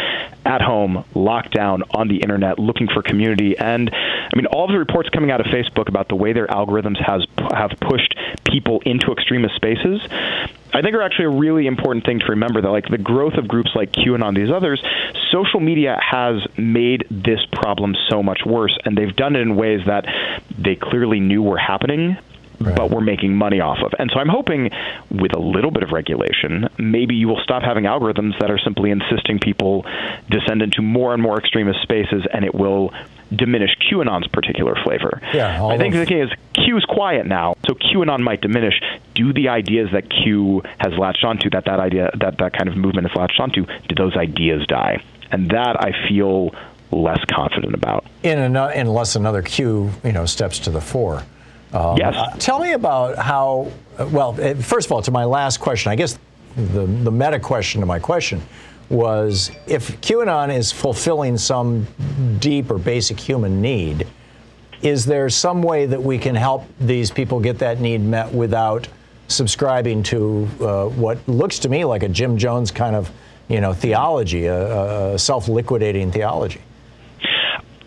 [0.46, 3.58] at home locked down on the internet looking for community.
[3.58, 6.48] And I mean all of the reports coming out of Facebook about the way their
[6.48, 8.16] algorithms has have pushed
[8.46, 10.02] people into extremist spaces
[10.74, 13.48] I think are actually a really important thing to remember that like the growth of
[13.48, 14.82] groups like QAnon, these others,
[15.32, 19.82] social media has made this problem so much worse, and they've done it in ways
[19.88, 20.06] that
[20.58, 22.18] they clearly knew were happening.
[22.62, 23.94] But we're making money off of.
[23.98, 24.70] And so I'm hoping
[25.10, 28.92] with a little bit of regulation, maybe you will stop having algorithms that are simply
[28.92, 29.86] insisting people
[30.30, 32.94] descend into more and more extremist spaces, and it will
[33.36, 35.22] diminish QAnon's particular flavor.
[35.34, 38.82] Yeah, I think the thing is Q is quiet now, so QAnon might diminish.
[39.14, 42.76] Do the ideas that Q has latched onto, that that idea, that that kind of
[42.76, 45.04] movement has latched onto, do those ideas die?
[45.32, 46.56] And that I feel
[46.92, 48.06] less confident about.
[48.24, 51.24] In an, unless another Q, you know, steps to the fore.
[51.72, 52.16] Um, yes.
[52.16, 53.72] Uh, tell me about how.
[54.00, 56.18] Well, eh, first of all, to my last question, I guess
[56.56, 58.42] the the meta question to my question
[58.90, 61.88] was if QAnon is fulfilling some
[62.40, 64.08] deep or basic human need,
[64.82, 68.88] is there some way that we can help these people get that need met without
[69.28, 73.12] subscribing to uh, what looks to me like a Jim Jones kind of,
[73.48, 76.62] you know, theology, a, a self-liquidating theology?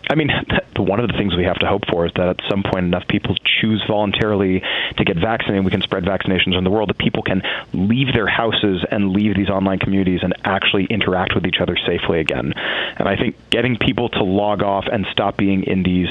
[0.09, 0.29] I mean,
[0.77, 3.07] one of the things we have to hope for is that at some point enough
[3.07, 4.61] people choose voluntarily
[4.97, 5.63] to get vaccinated.
[5.63, 6.89] We can spread vaccinations in the world.
[6.89, 7.41] That people can
[7.73, 12.19] leave their houses and leave these online communities and actually interact with each other safely
[12.19, 12.53] again.
[12.97, 16.07] And I think getting people to log off and stop being in these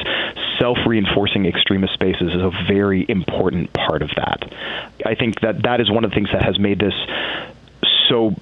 [0.58, 4.52] self-reinforcing extremist spaces is a very important part of that.
[5.04, 6.94] I think that that is one of the things that has made this
[8.08, 8.34] so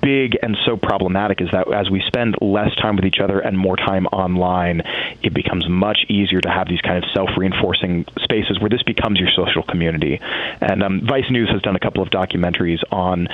[0.00, 3.56] big and so problematic is that as we spend less time with each other and
[3.58, 4.82] more time online,
[5.22, 9.30] it becomes much easier to have these kind of self-reinforcing spaces where this becomes your
[9.36, 10.20] social community.
[10.60, 13.28] And um, Vice News has done a couple of documentaries on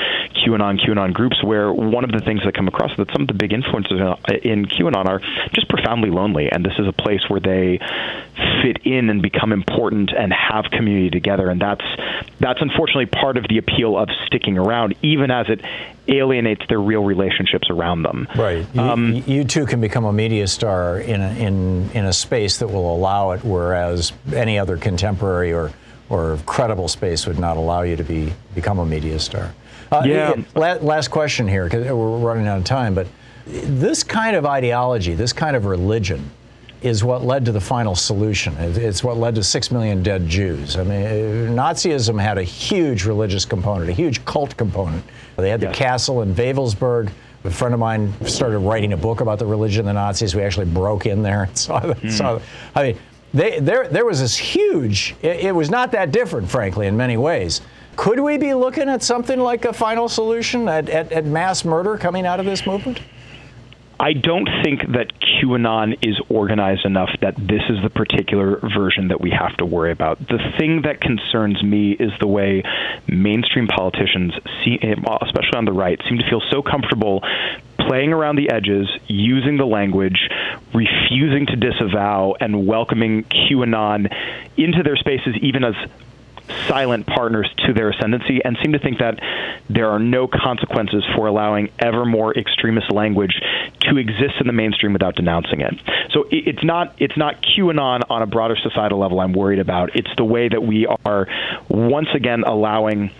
[0.45, 3.29] QAnon, QAnon groups, where one of the things that come across is that some of
[3.29, 4.01] the big influences
[4.43, 5.21] in QAnon are
[5.53, 7.79] just profoundly lonely, and this is a place where they
[8.63, 11.49] fit in and become important and have community together.
[11.51, 11.85] And that's
[12.41, 15.61] that's unfortunately part of the appeal of sticking around, even as it
[16.09, 18.29] alienates their real relationships around them.
[18.37, 18.67] Right.
[18.75, 22.59] You, um, you too can become a media star in a, in in a space
[22.59, 25.73] that will allow it, whereas any other contemporary or
[26.11, 29.55] or credible space would not allow you to be become a media star.
[29.91, 30.35] Uh, yeah.
[30.55, 33.07] Last question here, because we're running out of time, but
[33.47, 36.31] this kind of ideology, this kind of religion
[36.83, 38.55] is what led to the final solution.
[38.59, 40.77] It's what led to six million dead Jews.
[40.77, 41.03] I mean,
[41.57, 45.03] Nazism had a huge religious component, a huge cult component.
[45.37, 45.77] They had the yes.
[45.77, 47.11] castle in Wewelsburg.
[47.45, 50.35] A friend of mine started writing a book about the religion of the Nazis.
[50.35, 51.81] We actually broke in there and saw.
[51.81, 52.11] Mm.
[52.11, 52.41] saw
[52.75, 52.99] I mean,
[53.35, 55.15] they, there there was this huge.
[55.23, 57.61] It, it was not that different, frankly, in many ways.
[57.97, 61.97] Could we be looking at something like a final solution at, at, at mass murder
[61.97, 63.01] coming out of this movement?
[63.99, 69.21] I don't think that QAnon is organized enough that this is the particular version that
[69.21, 70.19] we have to worry about.
[70.19, 72.65] The thing that concerns me is the way
[73.07, 74.33] mainstream politicians,
[74.65, 77.23] see, especially on the right, seem to feel so comfortable
[77.79, 80.29] playing around the edges, using the language,
[80.73, 84.13] refusing to disavow, and welcoming QAnon
[84.57, 85.75] into their spaces, even as
[86.69, 89.19] silent partners to their ascendancy and seem to think that
[89.69, 93.41] there are no consequences for allowing ever more extremist language
[93.91, 95.75] to exist in the mainstream without denouncing it.
[96.11, 99.97] So it's not it's not QAnon on a broader societal level I'm worried about.
[99.97, 101.29] It's the way that we are
[101.69, 103.11] once again allowing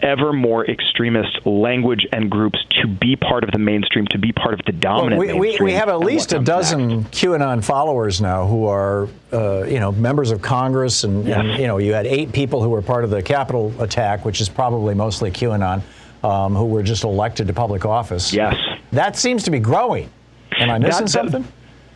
[0.00, 4.54] ever more extremist language and groups to be part of the mainstream, to be part
[4.54, 7.04] of the dominant well, we, we, we, have at least a dozen.
[7.04, 11.38] QAnon followers now who are, uh, you know, members of Congress, and, yes.
[11.38, 14.40] and, you know, you had eight people who were part of the Capitol attack, which
[14.40, 15.82] is probably mostly QAnon,
[16.22, 18.32] um, who were just elected to public office.
[18.32, 18.56] Yes,
[18.92, 20.10] that seems to be growing.
[20.58, 21.46] Am I missing that, something?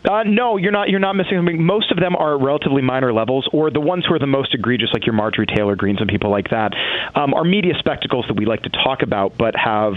[0.05, 0.89] Uh, no, you're not.
[0.89, 1.63] You're not missing something.
[1.63, 4.89] Most of them are relatively minor levels, or the ones who are the most egregious,
[4.93, 6.73] like your Marjorie Taylor Greens and people like that,
[7.15, 9.93] um, are media spectacles that we like to talk about, but have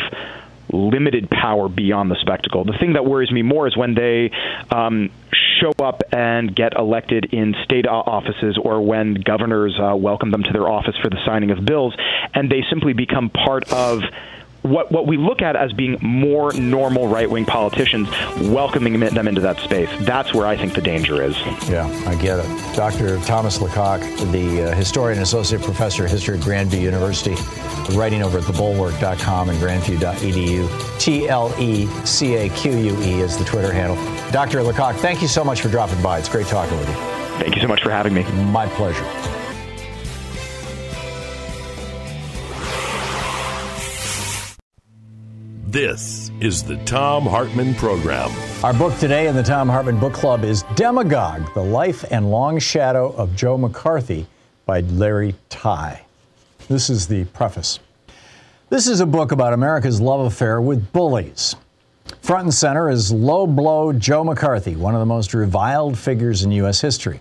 [0.72, 2.64] limited power beyond the spectacle.
[2.64, 4.30] The thing that worries me more is when they
[4.70, 10.30] um, show show up and get elected in state offices or when governors uh, welcome
[10.30, 11.94] them to their office for the signing of bills,
[12.34, 14.00] and they simply become part of
[14.66, 18.08] what what we look at as being more normal right wing politicians,
[18.40, 19.88] welcoming them into that space.
[20.00, 21.36] That's where I think the danger is.
[21.68, 22.76] Yeah, I get it.
[22.76, 23.18] Dr.
[23.20, 24.00] Thomas Lecaque,
[24.32, 27.34] the uh, historian, associate professor of history at Grandview University,
[27.96, 31.00] writing over at thebulwark.com and grandview.edu.
[31.00, 33.96] T L E C A Q U E is the Twitter handle.
[34.32, 34.60] Dr.
[34.60, 36.18] Lecaque, thank you so much for dropping by.
[36.18, 36.94] It's great talking with you.
[37.38, 38.22] Thank you so much for having me.
[38.50, 39.04] My pleasure.
[45.68, 48.30] This is the Thom Hartmann Program.
[48.62, 52.60] Our book today in the Thom Hartmann Book Club is Demagogue The Life and Long
[52.60, 54.28] Shadow of Joe McCarthy
[54.64, 56.02] by Larry Tye.
[56.68, 57.80] This is the preface.
[58.70, 61.56] This is a book about America's love affair with bullies.
[62.22, 66.52] Front and center is low blow Joe McCarthy, one of the most reviled figures in
[66.52, 66.80] U.S.
[66.80, 67.18] history.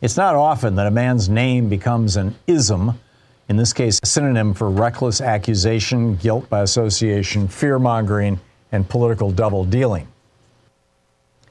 [0.00, 3.00] It's not often that a man's name becomes an ism
[3.48, 8.40] in this case, a synonym for reckless accusation, guilt by association, fear mongering,
[8.70, 10.08] and political double dealing.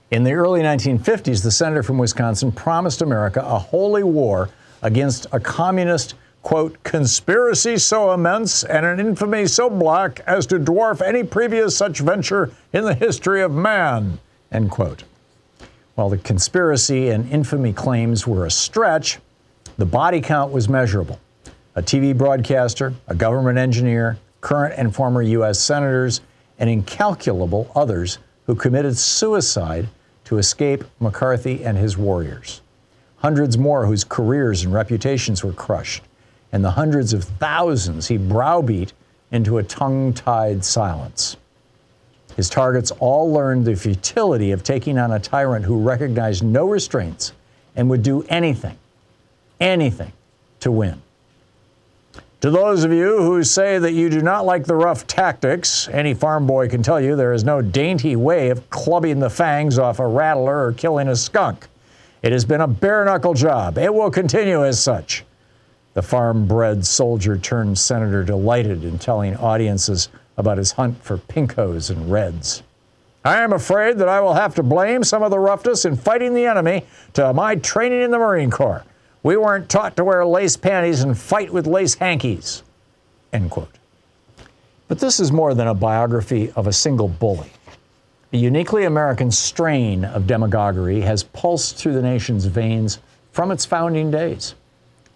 [0.10, 4.50] In the early 1950s, the senator from Wisconsin promised America a holy war
[4.82, 11.02] against a communist, quote, conspiracy so immense and an infamy so black as to dwarf
[11.02, 14.20] any previous such venture in the history of man,
[14.52, 15.04] end quote.
[15.96, 19.20] While the conspiracy and infamy claims were a stretch,
[19.78, 21.20] the body count was measurable
[21.76, 25.60] a TV broadcaster, a government engineer, current and former U.S.
[25.60, 26.22] senators,
[26.60, 29.88] and incalculable others who committed suicide
[30.26, 32.62] to escape McCarthy and his warriors.
[33.18, 36.04] Hundreds more whose careers and reputations were crushed,
[36.52, 38.94] and the hundreds of thousands he browbeat
[39.32, 41.38] into a tongue tied silence.
[42.36, 47.34] His targets all learned the futility of taking on a tyrant who recognized no restraints
[47.76, 48.78] and would do anything,
[49.60, 50.12] anything
[50.60, 51.02] to win.
[52.42, 56.16] To those of you who say that you do not like the rough tactics, any
[56.16, 60.00] farm boy can tell you there is no dainty way of clubbing the fangs off
[60.00, 61.68] a rattler or killing a skunk.
[62.24, 63.78] It has been a bare knuckle job.
[63.78, 65.24] It will continue as such.
[65.94, 71.92] The farm bred soldier turned senator delighted in telling audiences about his hunt for pinkos
[71.92, 72.64] and reds.
[73.24, 76.34] I am afraid that I will have to blame some of the roughness in fighting
[76.34, 78.84] the enemy to my training in the Marine Corps.
[79.24, 82.64] We weren't taught to wear lace panties and fight with lace hankies.
[83.32, 83.78] End quote.
[84.88, 87.52] But this is more than a biography of a single bully.
[88.34, 93.00] A uniquely American strain of demagoguery has pulsed through the nation's veins
[93.32, 94.56] from its founding days.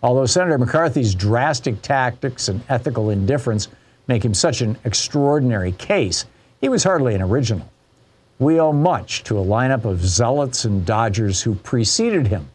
[0.04, 3.70] Although Senator McCarthy's drastic tactics and ethical indifference
[4.08, 6.26] make him such an extraordinary case,
[6.62, 7.68] he was hardly an original.
[8.38, 12.50] We owe much to a lineup of zealots and dodgers who preceded him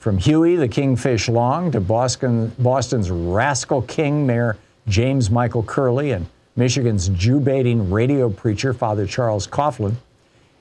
[0.00, 4.56] from Huey the Kingfish Long to Boston, Boston's rascal king, Mayor
[4.88, 6.26] James Michael Curley, and
[6.56, 9.96] Michigan's Jew baiting radio preacher, Father Charles Coughlin.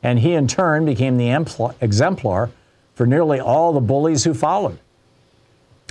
[0.04, 1.30] And he in turn became the
[1.80, 2.52] exemplar
[2.96, 4.78] for nearly all the bullies who followed.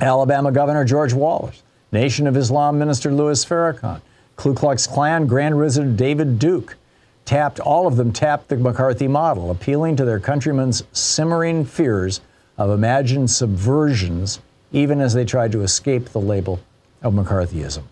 [0.01, 4.03] Alabama Governor George Wallace, Nation of Islam Minister Louis Farrakhan,
[4.37, 6.77] Ku Klux Klan Grand Wizard David Duke,
[7.25, 12.21] tapped, all of them tapped the McCarthy model, appealing to their countrymen's simmering fears
[12.59, 14.41] of imagined subversions,
[14.73, 16.61] even as they tried to escape the label
[17.03, 17.85] of McCarthyism.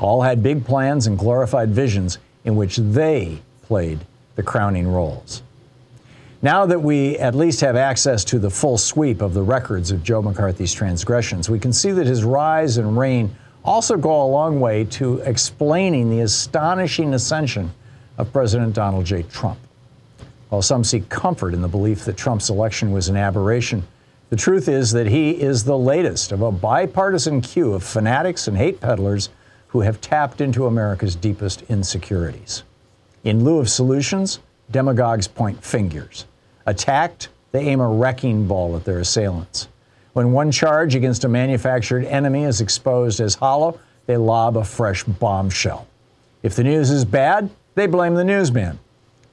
[0.00, 4.00] All had big plans and glorified visions in which they played
[4.34, 5.42] the crowning roles.
[6.44, 10.02] Now that we at least have access to the full sweep of the records of
[10.02, 14.58] Joe McCarthy's transgressions, we can see that his rise and reign also go a long
[14.58, 17.70] way to explaining the astonishing ascension
[18.18, 19.22] of President Donald J.
[19.22, 19.60] Trump.
[20.48, 23.84] While some seek comfort in the belief that Trump's election was an aberration,
[24.32, 28.56] the truth is that he is the latest of a bipartisan queue of fanatics and
[28.56, 29.28] hate peddlers
[29.66, 32.62] who have tapped into America's deepest insecurities.
[33.24, 34.38] In lieu of solutions,
[34.70, 36.24] demagogues point fingers.
[36.64, 39.68] Attacked, they aim a wrecking ball at their assailants.
[40.14, 45.04] When one charge against a manufactured enemy is exposed as hollow, they lob a fresh
[45.04, 45.86] bombshell.
[46.42, 48.78] If the news is bad, they blame the newsman.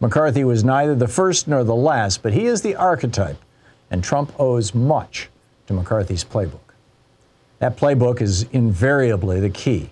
[0.02, 3.38] McCarthy was neither the first nor the last, but he is the archetype
[3.92, 5.30] and Trump owes much
[5.68, 6.60] to McCarthy's playbook.
[7.60, 9.92] That playbook is invariably the key.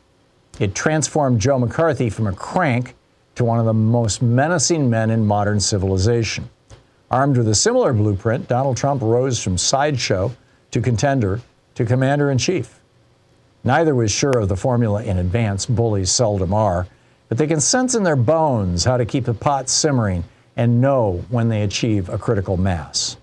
[0.60, 2.96] It transformed Joe McCarthy from a crank
[3.36, 6.50] to one of the most menacing men in modern civilization.
[7.12, 10.36] Armed with a similar blueprint, Donald Trump rose from sideshow
[10.72, 11.42] to contender
[11.76, 12.80] to commander in chief.
[13.64, 16.88] Neither was sure of the formula in advance, bullies seldom are,
[17.30, 20.24] but they can sense in their bones how to keep the pot simmering
[20.56, 23.18] and know when they achieve a critical mass.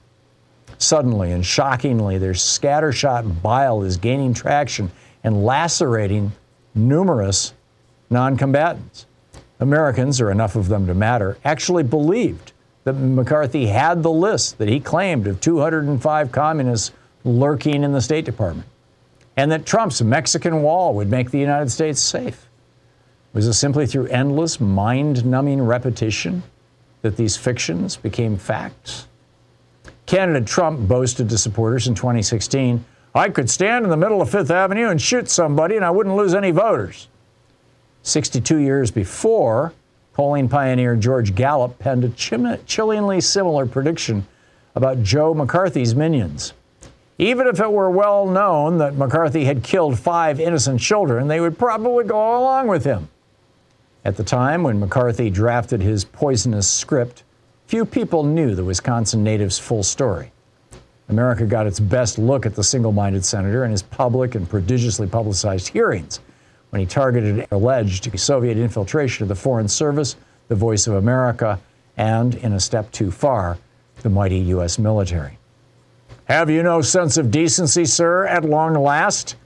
[0.79, 4.91] Suddenly and shockingly, their scattershot bile is gaining traction
[5.22, 6.33] and lacerating
[6.75, 7.55] numerous
[8.11, 9.07] non combatants.
[9.61, 12.53] Americans, or enough of them to matter, actually believed
[12.85, 16.93] that McCarthy had the list that he claimed of 205 communists
[17.25, 18.68] lurking in the State Department,
[19.37, 22.47] and that Trump's Mexican wall would make the United States safe.
[23.33, 26.43] Was it simply through endless, mind numbing repetition
[27.03, 29.09] that these fictions became facts?
[30.07, 32.85] Candidate Trump boasted to supporters in 2016
[33.17, 36.17] I could stand in the middle of Fifth Avenue and shoot somebody and I wouldn't
[36.17, 37.07] lose any voters.
[38.03, 39.73] 62 years before,
[40.15, 44.27] polling pioneer George Gallup penned a chillingly similar prediction
[44.75, 46.55] about Joe McCarthy's minions.
[47.19, 51.57] Even if it were well known that McCarthy had killed five innocent children, they would
[51.57, 53.09] probably go along with him.
[54.05, 57.23] At the time when McCarthy drafted his poisonous script,
[57.67, 60.31] few people knew the Wisconsin native's full story.
[61.09, 65.07] America got its best look at the single minded senator in his public and prodigiously
[65.07, 66.21] publicized hearings
[66.71, 70.17] when he targeted alleged Soviet infiltration of the Foreign Service,
[70.49, 71.61] the Voice of America,
[71.97, 73.59] and, in a step too far,
[74.03, 74.79] the mighty U.S.
[74.79, 75.39] military.
[76.25, 79.37] Have you no sense of decency, sir, at long last?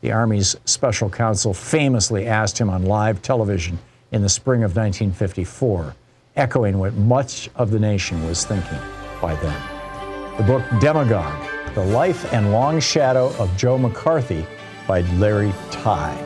[0.00, 3.78] The Army's special counsel famously asked him on live television
[4.12, 5.96] in the spring of 1954,
[6.36, 8.78] echoing what much of the nation was thinking
[9.20, 10.36] by then.
[10.36, 14.46] The book Demagogue The Life and Long Shadow of Joe McCarthy
[14.86, 16.22] by Larry Tye.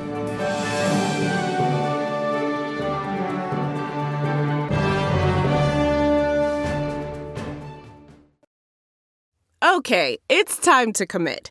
[9.62, 11.50] Okay, it's time to commit.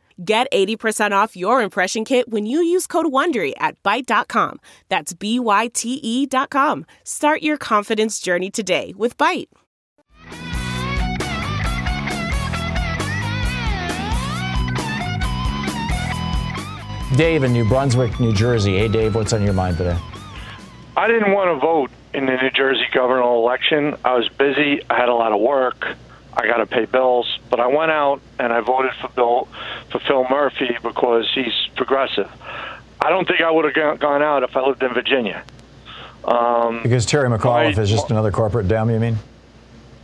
[0.23, 4.59] Get 80% off your impression kit when you use code WONDERY at Byte.com.
[4.89, 6.85] That's B-Y-T-E dot com.
[7.03, 9.47] Start your confidence journey today with Byte.
[17.15, 18.77] Dave in New Brunswick, New Jersey.
[18.77, 19.97] Hey, Dave, what's on your mind today?
[20.95, 23.95] I didn't want to vote in the New Jersey governor election.
[24.05, 24.81] I was busy.
[24.89, 25.97] I had a lot of work.
[26.33, 27.39] I got to pay bills.
[27.49, 29.47] But I went out and I voted for Bill
[29.89, 32.29] for Phil Murphy because he's progressive.
[32.99, 35.43] I don't think I would have gone out if I lived in Virginia.
[36.23, 39.17] Um, because Terry McAuliffe my, is just another corporate dem, you mean?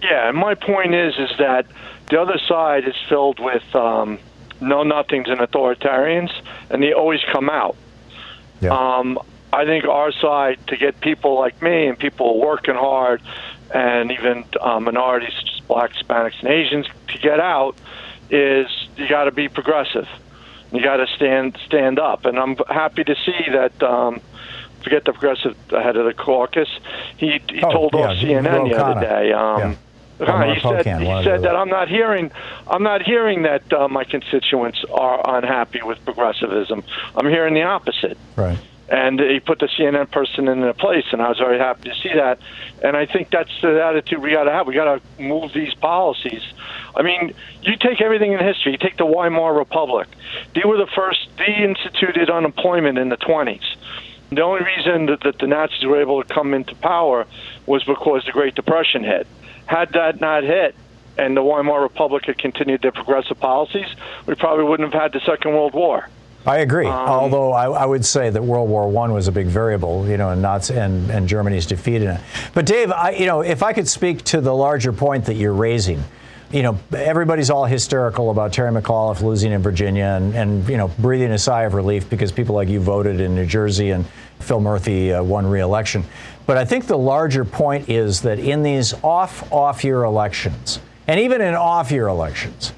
[0.01, 1.67] Yeah, and my point is is that
[2.09, 4.19] the other side is filled with um,
[4.59, 6.31] know nothings and authoritarians,
[6.69, 7.75] and they always come out.
[8.61, 8.71] Yeah.
[8.71, 9.19] Um,
[9.53, 13.21] I think our side to get people like me and people working hard,
[13.73, 17.75] and even uh, minorities, blacks, Hispanics, and Asians to get out
[18.29, 20.07] is you got to be progressive.
[20.71, 23.81] You got to stand stand up, and I'm happy to see that.
[23.81, 24.21] Um,
[24.83, 26.69] forget the progressive head of the caucus.
[27.17, 29.31] He he oh, told yeah, off CNN the other day.
[29.31, 29.75] Um, yeah.
[30.19, 32.31] Uh, he said he said that I'm not hearing
[32.67, 36.83] I'm not hearing that uh, my constituents are unhappy with progressivism.
[37.15, 38.17] I'm hearing the opposite.
[38.35, 38.57] Right.
[38.89, 41.95] And he put the CNN person in their place, and I was very happy to
[41.95, 42.39] see that.
[42.81, 44.65] And I think that's the attitude we got to have.
[44.65, 46.41] We got to move these policies
[46.97, 48.71] I mean, you take everything in history.
[48.71, 50.07] You take the Weimar Republic.
[50.55, 51.29] They were the first.
[51.37, 53.63] They instituted unemployment in the 20s.
[54.31, 57.27] The only reason that, that the Nazis were able to come into power
[57.67, 59.27] was because the Great Depression hit.
[59.67, 60.73] Had that not hit,
[61.19, 63.87] and the Weimar Republic had continued their progressive policies,
[64.25, 66.09] we probably wouldn't have had the Second World War.
[66.47, 66.87] I agree.
[66.87, 70.15] Um, Although I, I, would say that World War One was a big variable, you
[70.15, 72.21] know, and Nazi and, and Germany's defeat in it.
[72.53, 75.53] But Dave, I, you know, if I could speak to the larger point that you're
[75.53, 76.01] raising,
[76.49, 80.87] you know, everybody's all hysterical about Terry McAuliffe losing in Virginia and, and, you know,
[80.99, 84.05] breathing a sigh of relief because people like you voted in New Jersey and
[84.39, 86.05] Phil Murphy uh, won re-election.
[86.45, 91.19] But I think the larger point is that in these off off year elections, and
[91.19, 92.71] even in off year elections,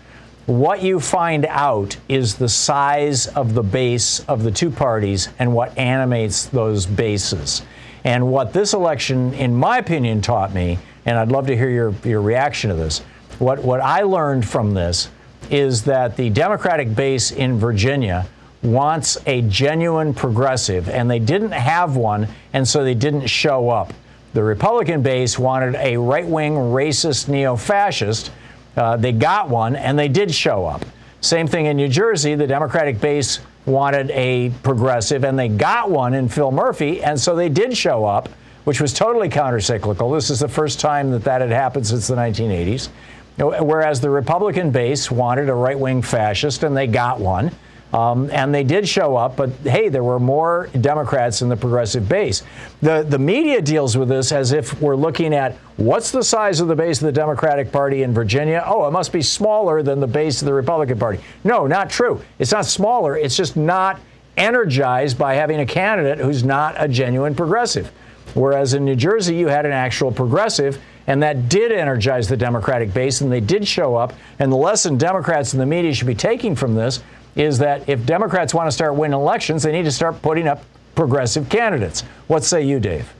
[0.49, 5.53] what you find out is the size of the base of the two parties and
[5.53, 7.61] what animates those bases.
[8.03, 11.93] And what this election, in my opinion, taught me, and I'd love to hear your,
[12.03, 13.01] your reaction to this
[13.39, 15.09] what, what I learned from this
[15.49, 18.27] is that the Democratic base in Virginia
[18.61, 23.93] wants a genuine progressive, and they didn't have one, and so they didn't show up.
[24.33, 28.31] The Republican base wanted a right wing, racist, neo fascist.
[28.75, 30.85] Uh, they got one, and they did show up.
[31.21, 32.35] Same thing in New Jersey.
[32.35, 37.35] The Democratic base wanted a progressive, and they got one in Phil Murphy, and so
[37.35, 38.29] they did show up,
[38.63, 40.15] which was totally countercyclical.
[40.15, 42.89] This is the first time that that had happened since the 1980s.
[43.37, 47.51] Whereas the Republican base wanted a right wing fascist, and they got one.
[47.93, 52.07] Um, and they did show up, but hey, there were more Democrats in the progressive
[52.07, 52.43] base.
[52.81, 56.67] The, the media deals with this as if we're looking at what's the size of
[56.67, 58.63] the base of the Democratic Party in Virginia?
[58.65, 61.19] Oh, it must be smaller than the base of the Republican Party.
[61.43, 62.21] No, not true.
[62.37, 63.99] It's not smaller, it's just not
[64.37, 67.91] energized by having a candidate who's not a genuine progressive.
[68.35, 72.93] Whereas in New Jersey, you had an actual progressive, and that did energize the Democratic
[72.93, 74.13] base, and they did show up.
[74.37, 77.01] And the lesson Democrats and the media should be taking from this
[77.39, 80.63] is that if Democrats want to start winning elections, they need to start putting up
[80.93, 82.01] progressive candidates.
[82.27, 83.13] What say you, Dave?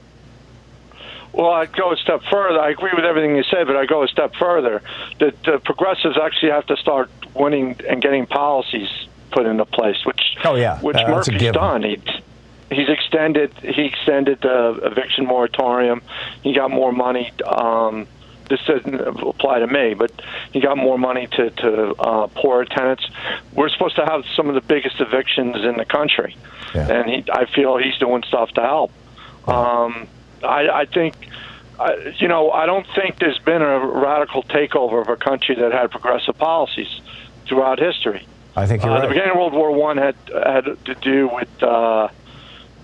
[1.32, 2.60] Well, I'd go a step further.
[2.60, 4.82] I agree with everything you said, but I go a step further.
[5.20, 8.88] That the progressives actually have to start winning and getting policies
[9.30, 11.82] put into place, which oh yeah, which uh, Murphy's done.
[11.84, 11.98] He,
[12.70, 16.02] he's extended he extended the eviction moratorium.
[16.42, 17.32] He got more money.
[17.46, 18.06] Um,
[18.50, 20.12] this doesn't apply to me, but
[20.52, 23.08] he got more money to to uh, poorer tenants.
[23.54, 26.36] We're supposed to have some of the biggest evictions in the country,
[26.74, 26.92] yeah.
[26.92, 28.92] and he, I feel he's doing stuff to help.
[29.48, 30.08] Um,
[30.44, 31.14] I, I think.
[31.78, 35.72] I, you know, I don't think there's been a radical takeover of a country that
[35.72, 37.00] had progressive policies
[37.46, 38.26] throughout history.
[38.54, 39.02] I think you're uh, right.
[39.02, 42.08] The beginning of World War One had had to do with, uh,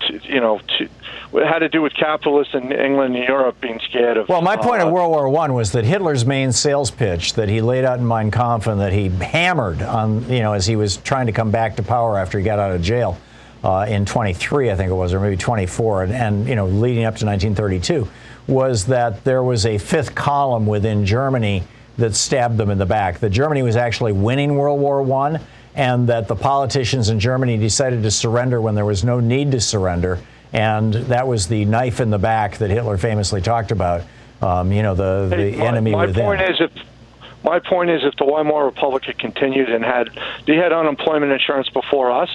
[0.01, 0.89] to, you know, to,
[1.33, 4.29] it had to do with capitalists in England and Europe being scared of.
[4.29, 7.49] Well, my point uh, of World War One was that Hitler's main sales pitch that
[7.49, 10.75] he laid out in Mein Kampf and that he hammered on, you know, as he
[10.75, 13.17] was trying to come back to power after he got out of jail
[13.63, 17.03] uh, in 23, I think it was, or maybe 24, and, and you know, leading
[17.03, 18.07] up to 1932,
[18.47, 21.63] was that there was a fifth column within Germany
[21.97, 23.19] that stabbed them in the back.
[23.19, 25.39] That Germany was actually winning World War One,
[25.77, 29.61] and that the politicians in Germany decided to surrender when there was no need to
[29.61, 30.19] surrender
[30.53, 34.03] and that was the knife in the back that Hitler famously talked about.
[34.41, 36.25] Um, you know, the, the my, enemy my within.
[36.25, 36.71] point is if
[37.43, 40.09] my point is if the Weimar Republic had continued and had
[40.45, 42.29] they had unemployment insurance before us,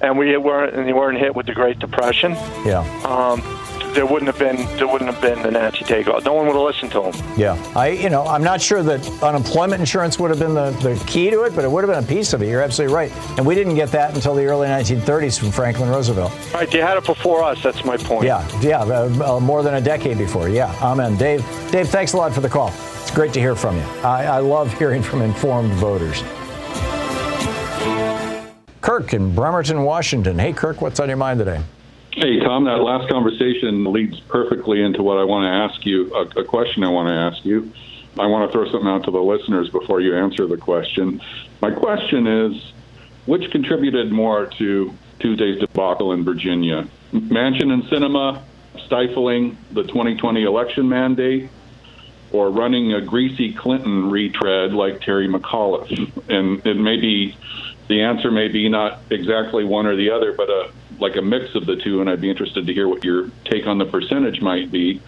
[0.00, 2.32] and we weren't and they weren't hit with the Great Depression.
[2.64, 2.80] Yeah.
[3.04, 3.40] Um,
[3.96, 6.24] there wouldn't have been there wouldn't have been an anti-takeoff.
[6.24, 7.32] No one would have listened to him.
[7.36, 11.02] Yeah, I you know I'm not sure that unemployment insurance would have been the, the
[11.06, 12.48] key to it, but it would have been a piece of it.
[12.48, 16.30] You're absolutely right, and we didn't get that until the early 1930s from Franklin Roosevelt.
[16.52, 17.62] Right, they had it before us.
[17.62, 18.26] That's my point.
[18.26, 20.50] Yeah, yeah, uh, uh, more than a decade before.
[20.50, 21.16] Yeah, amen.
[21.16, 21.40] Dave,
[21.72, 22.68] Dave, thanks a lot for the call.
[23.00, 23.84] It's great to hear from you.
[24.04, 26.22] I, I love hearing from informed voters.
[28.82, 30.38] Kirk in Bremerton, Washington.
[30.38, 31.60] Hey, Kirk, what's on your mind today?
[32.16, 36.40] Hey, Thom, that last conversation leads perfectly into what I want to ask you, a,
[36.40, 37.70] a, question I want to ask you.
[38.18, 41.20] I want to throw something out to the listeners before you answer the question.
[41.60, 42.72] My question is
[43.26, 46.88] which contributed more to Tuesday's debacle in Virginia?
[47.12, 48.40] Manchin and Sinema
[48.86, 51.50] stifling the 2020 election mandate
[52.32, 56.10] or running a greasy Clinton retread like Terry McAuliffe?
[56.30, 57.36] And it may be
[57.88, 61.54] the answer may be not exactly one or the other, but a like a mix
[61.54, 64.40] of the two, and I'd be interested to hear what your take on the percentage
[64.40, 65.00] might be.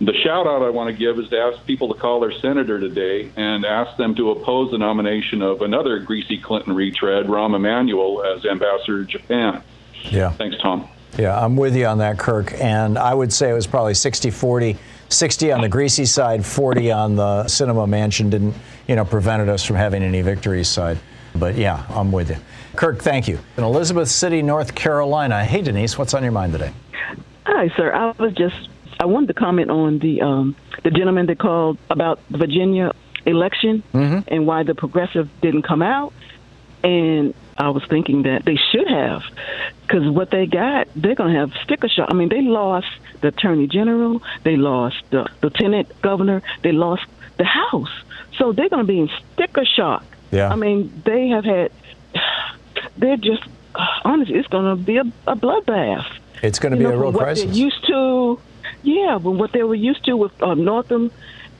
[0.00, 2.78] The shout out I want to give is to ask people to call their senator
[2.78, 8.22] today and ask them to oppose the nomination of another greasy Clinton retread, Rahm Emanuel,
[8.24, 9.62] as ambassador to Japan.
[10.04, 10.30] Yeah.
[10.30, 10.88] Thanks, Thom.
[11.18, 12.54] Yeah, I'm with you on that, Kirk.
[12.60, 14.76] And I would say it was probably 60 40.
[15.10, 18.54] 60 on the greasy side, 40 on the Sinema Manchin didn't,
[18.86, 20.98] you know, prevented us from having any victories side.
[21.38, 22.36] But yeah, I'm with you.
[22.76, 23.38] Kirk, thank you.
[23.56, 25.44] In Elizabeth City, North Carolina.
[25.44, 26.72] Hey, Denise, what's on your mind today?
[27.46, 27.92] Hi, sir.
[27.92, 28.68] I was just
[29.00, 32.92] I wanted to comment on the um, the gentleman that called about the Virginia
[33.26, 34.20] election mm-hmm.
[34.28, 36.12] and why the progressive didn't come out.
[36.82, 39.22] And I was thinking that they should have,
[39.82, 42.08] because what they got, they're going to have sticker shock.
[42.08, 42.86] I mean, they lost
[43.20, 47.04] the attorney general, they lost the lieutenant governor, they lost
[47.36, 47.90] the House,
[48.36, 50.04] so they're going to be in sticker shock.
[50.30, 50.48] Yeah.
[50.48, 51.70] I mean, they have had
[52.96, 53.42] they're just
[54.04, 56.06] honestly, it's going to be a, a bloodbath.
[56.42, 57.44] It's going to be know, a real what crisis.
[57.44, 58.40] They're used to,
[58.82, 61.10] yeah, but what they were used to with uh, Northam,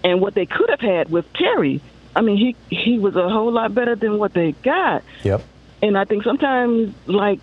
[0.04, 1.80] and what they could have had with Terry.
[2.14, 5.04] I mean, he he was a whole lot better than what they got.
[5.24, 5.42] Yep.
[5.82, 7.40] And I think sometimes, like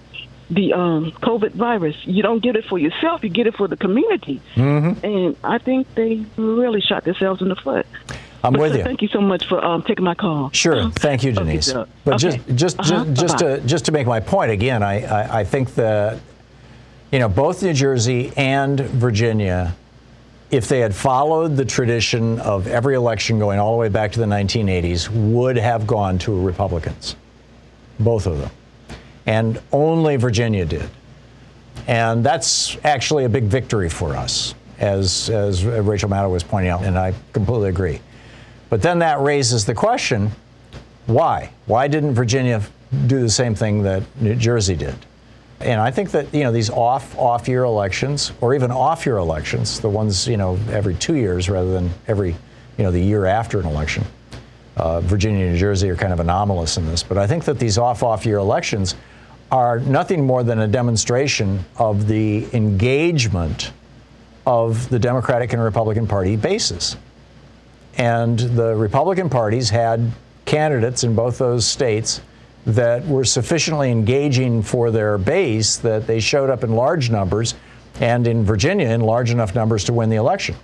[0.49, 3.77] the um, COVID virus, you don't get it for yourself; you get it for the
[3.77, 4.41] community.
[4.55, 5.05] Mm-hmm.
[5.05, 7.85] And I think they really shot themselves in the foot.
[8.45, 8.83] I'm with sir, you.
[8.83, 10.49] Thank you so much for um, taking my call.
[10.51, 11.73] Sure, thank you, Denise.
[11.73, 12.37] Okay, but okay.
[12.37, 13.05] just just Uh-huh.
[13.13, 16.19] just to just to make my point again, I, I I think that
[17.11, 19.75] you know both New Jersey and Virginia,
[20.51, 24.19] if they had followed the tradition of every election going all the way back to
[24.19, 27.15] the 1980s, would have gone to Republicans.
[27.99, 28.51] both of them.
[29.25, 30.87] And only Virginia did.
[31.87, 36.83] And that's actually a big victory for us, as, as Rachel Maddow was pointing out,
[36.83, 38.01] and I completely agree.
[38.69, 40.31] But then that raises the question
[41.05, 41.51] why?
[41.67, 42.63] Why didn't Virginia
[43.07, 44.95] do the same thing that New Jersey did?
[45.59, 49.17] And I think that you know these off off year elections, or even off year
[49.17, 52.35] elections, the ones you know every two years rather than every
[52.77, 54.03] you know the year after an election.
[54.77, 57.59] Uh, Virginia and New Jersey are kind of anomalous in this, but I think that
[57.59, 58.95] these off off year elections
[59.51, 63.71] are nothing more than a demonstration of the engagement
[64.45, 66.97] of the Democratic and Republican Party bases.
[67.97, 70.11] And the Republican parties had
[70.45, 72.21] candidates in both those states
[72.65, 77.55] that were sufficiently engaging for their base that they showed up in large numbers,
[78.01, 80.55] and in Virginia in large enough numbers to win the election.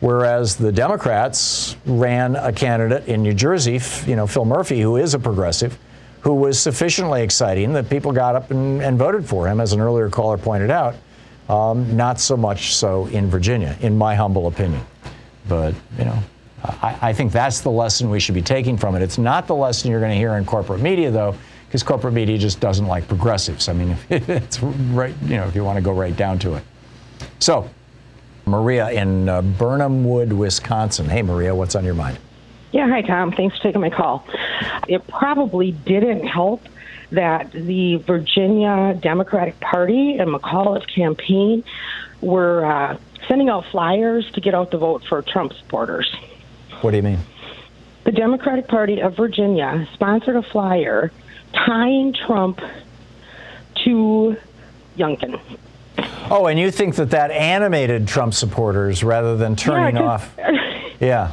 [0.00, 5.12] Whereas the Democrats ran a candidate in New Jersey, you know, Phil Murphy, who is
[5.12, 5.78] a progressive,
[6.22, 9.80] who was sufficiently exciting that people got up and, and voted for him, as an
[9.80, 10.96] earlier caller pointed out.
[11.48, 14.80] Um, not so much so in Virginia, in my humble opinion.
[15.50, 16.16] But, you know,
[16.62, 19.02] I, I, think that's the lesson we should be taking from it.
[19.02, 21.34] It's not the lesson you're going to hear in corporate media, though,
[21.66, 23.68] because corporate media just doesn't like progressives.
[23.68, 26.62] I mean, it's right, you know, if you want to go right down to it.
[27.40, 27.68] So,
[28.46, 31.08] Maria in uh, Birnamwood, Wisconsin.
[31.08, 32.18] Hey, Maria, what's on your mind?
[32.70, 33.32] Yeah, hi, Thom.
[33.32, 34.24] Thanks for taking my call.
[34.86, 36.62] It probably didn't help
[37.10, 41.64] that the Virginia Democratic Party and McAuliffe's campaign
[42.20, 42.98] were uh,
[43.30, 46.12] sending out flyers to get out the vote for Trump supporters.
[46.80, 47.20] What do you mean?
[48.02, 51.12] The Democratic Party of Virginia sponsored a flyer
[51.52, 52.60] tying Trump
[53.84, 54.36] to
[54.98, 55.40] Youngkin.
[56.28, 60.36] Oh, and you think that that animated Trump supporters rather than turning yeah, off?
[61.00, 61.32] Yeah.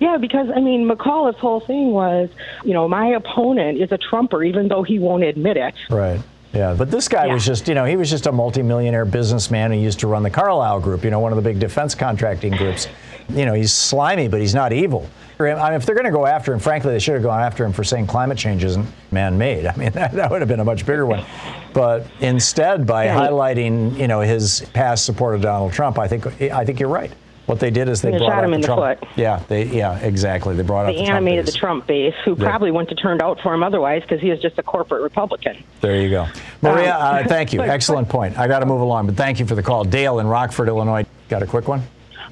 [0.00, 2.28] Yeah, because I mean, McAuliffe's whole thing was,
[2.64, 5.74] you know, my opponent is a Trumper, even though he won't admit it.
[5.88, 6.20] Right.
[6.54, 7.34] Yeah, but this guy yeah.
[7.34, 10.30] was just, you know, he was just a multimillionaire businessman who used to run the
[10.30, 12.86] Carlyle Group, you know, one of the big defense contracting groups.
[13.28, 15.08] You know, he's slimy, but he's not evil.
[15.40, 17.64] I mean, if they're going to go after him, frankly, they should have gone after
[17.64, 19.66] him for saying climate change isn't man-made.
[19.74, 21.24] I mean, that, that would have been a much bigger one.
[21.72, 26.64] But instead, by highlighting, you know, his past support of Donald Trump, I think I
[26.64, 27.10] think you're right.
[27.46, 29.00] What they did is they, they brought shot him the in Trump.
[29.00, 29.16] the foot.
[29.16, 30.54] Yeah, they yeah exactly.
[30.54, 32.48] They brought they up the animated Trump the Trump base, who yeah.
[32.48, 35.62] probably wouldn't have turned out for him otherwise because he is just a corporate Republican.
[35.80, 36.26] There you go,
[36.62, 36.96] Maria.
[36.96, 37.60] Um, uh, thank you.
[37.74, 38.38] Excellent point.
[38.38, 39.84] I got to move along, but thank you for the call.
[39.84, 41.82] Dale in Rockford, Illinois, got a quick one.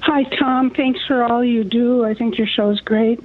[0.01, 0.71] Hi, Thom.
[0.71, 2.03] Thanks for all you do.
[2.03, 3.19] I think your show is great.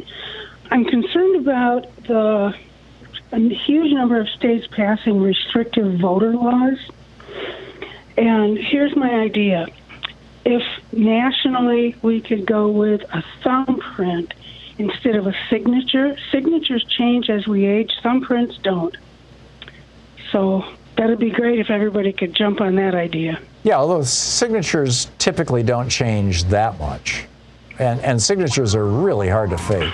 [0.70, 2.55] I'm concerned about the
[3.32, 6.78] a huge number of states passing restrictive voter laws.
[8.16, 9.68] And here's my idea
[10.45, 10.62] if
[10.93, 14.34] nationally we could go with a thumbprint
[14.78, 18.97] instead of a signature, signatures change as we age, thumbprints don't.
[20.30, 20.64] So
[20.97, 23.41] that'd be great if everybody could jump on that idea.
[23.64, 27.24] Yeah, although signatures typically don't change that much.
[27.78, 29.93] And, and signatures are really hard to fake.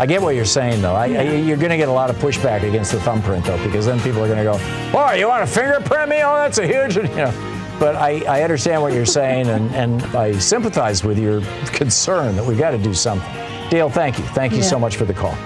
[0.00, 0.94] I get what you're saying, though.
[0.94, 3.86] I, I, you're going to get a lot of pushback against the thumbprint, though, because
[3.86, 4.56] then people are going to go,
[4.96, 6.22] "Oh, you want to fingerprint me?
[6.22, 7.57] Oh, that's a huge," you know.
[7.78, 12.44] But I, I understand what you're saying, and, and I sympathize with your concern that
[12.44, 13.30] we've got to do something.
[13.70, 14.24] Dale, thank you.
[14.24, 14.64] Thank you yeah.
[14.64, 15.36] so much for the call.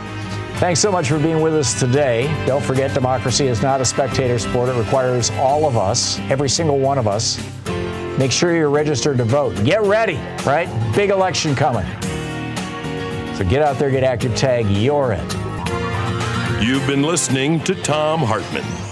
[0.56, 2.32] Thanks so much for being with us today.
[2.46, 4.68] Don't forget, democracy is not a spectator sport.
[4.68, 7.38] It requires all of us, every single one of us.
[8.16, 9.56] Make sure you're registered to vote.
[9.64, 10.16] Get ready,
[10.46, 10.68] right?
[10.94, 11.86] Big election coming.
[13.34, 15.34] So get out there, get active, tag, you're it.
[16.62, 18.91] You've been listening to Thom Hartmann.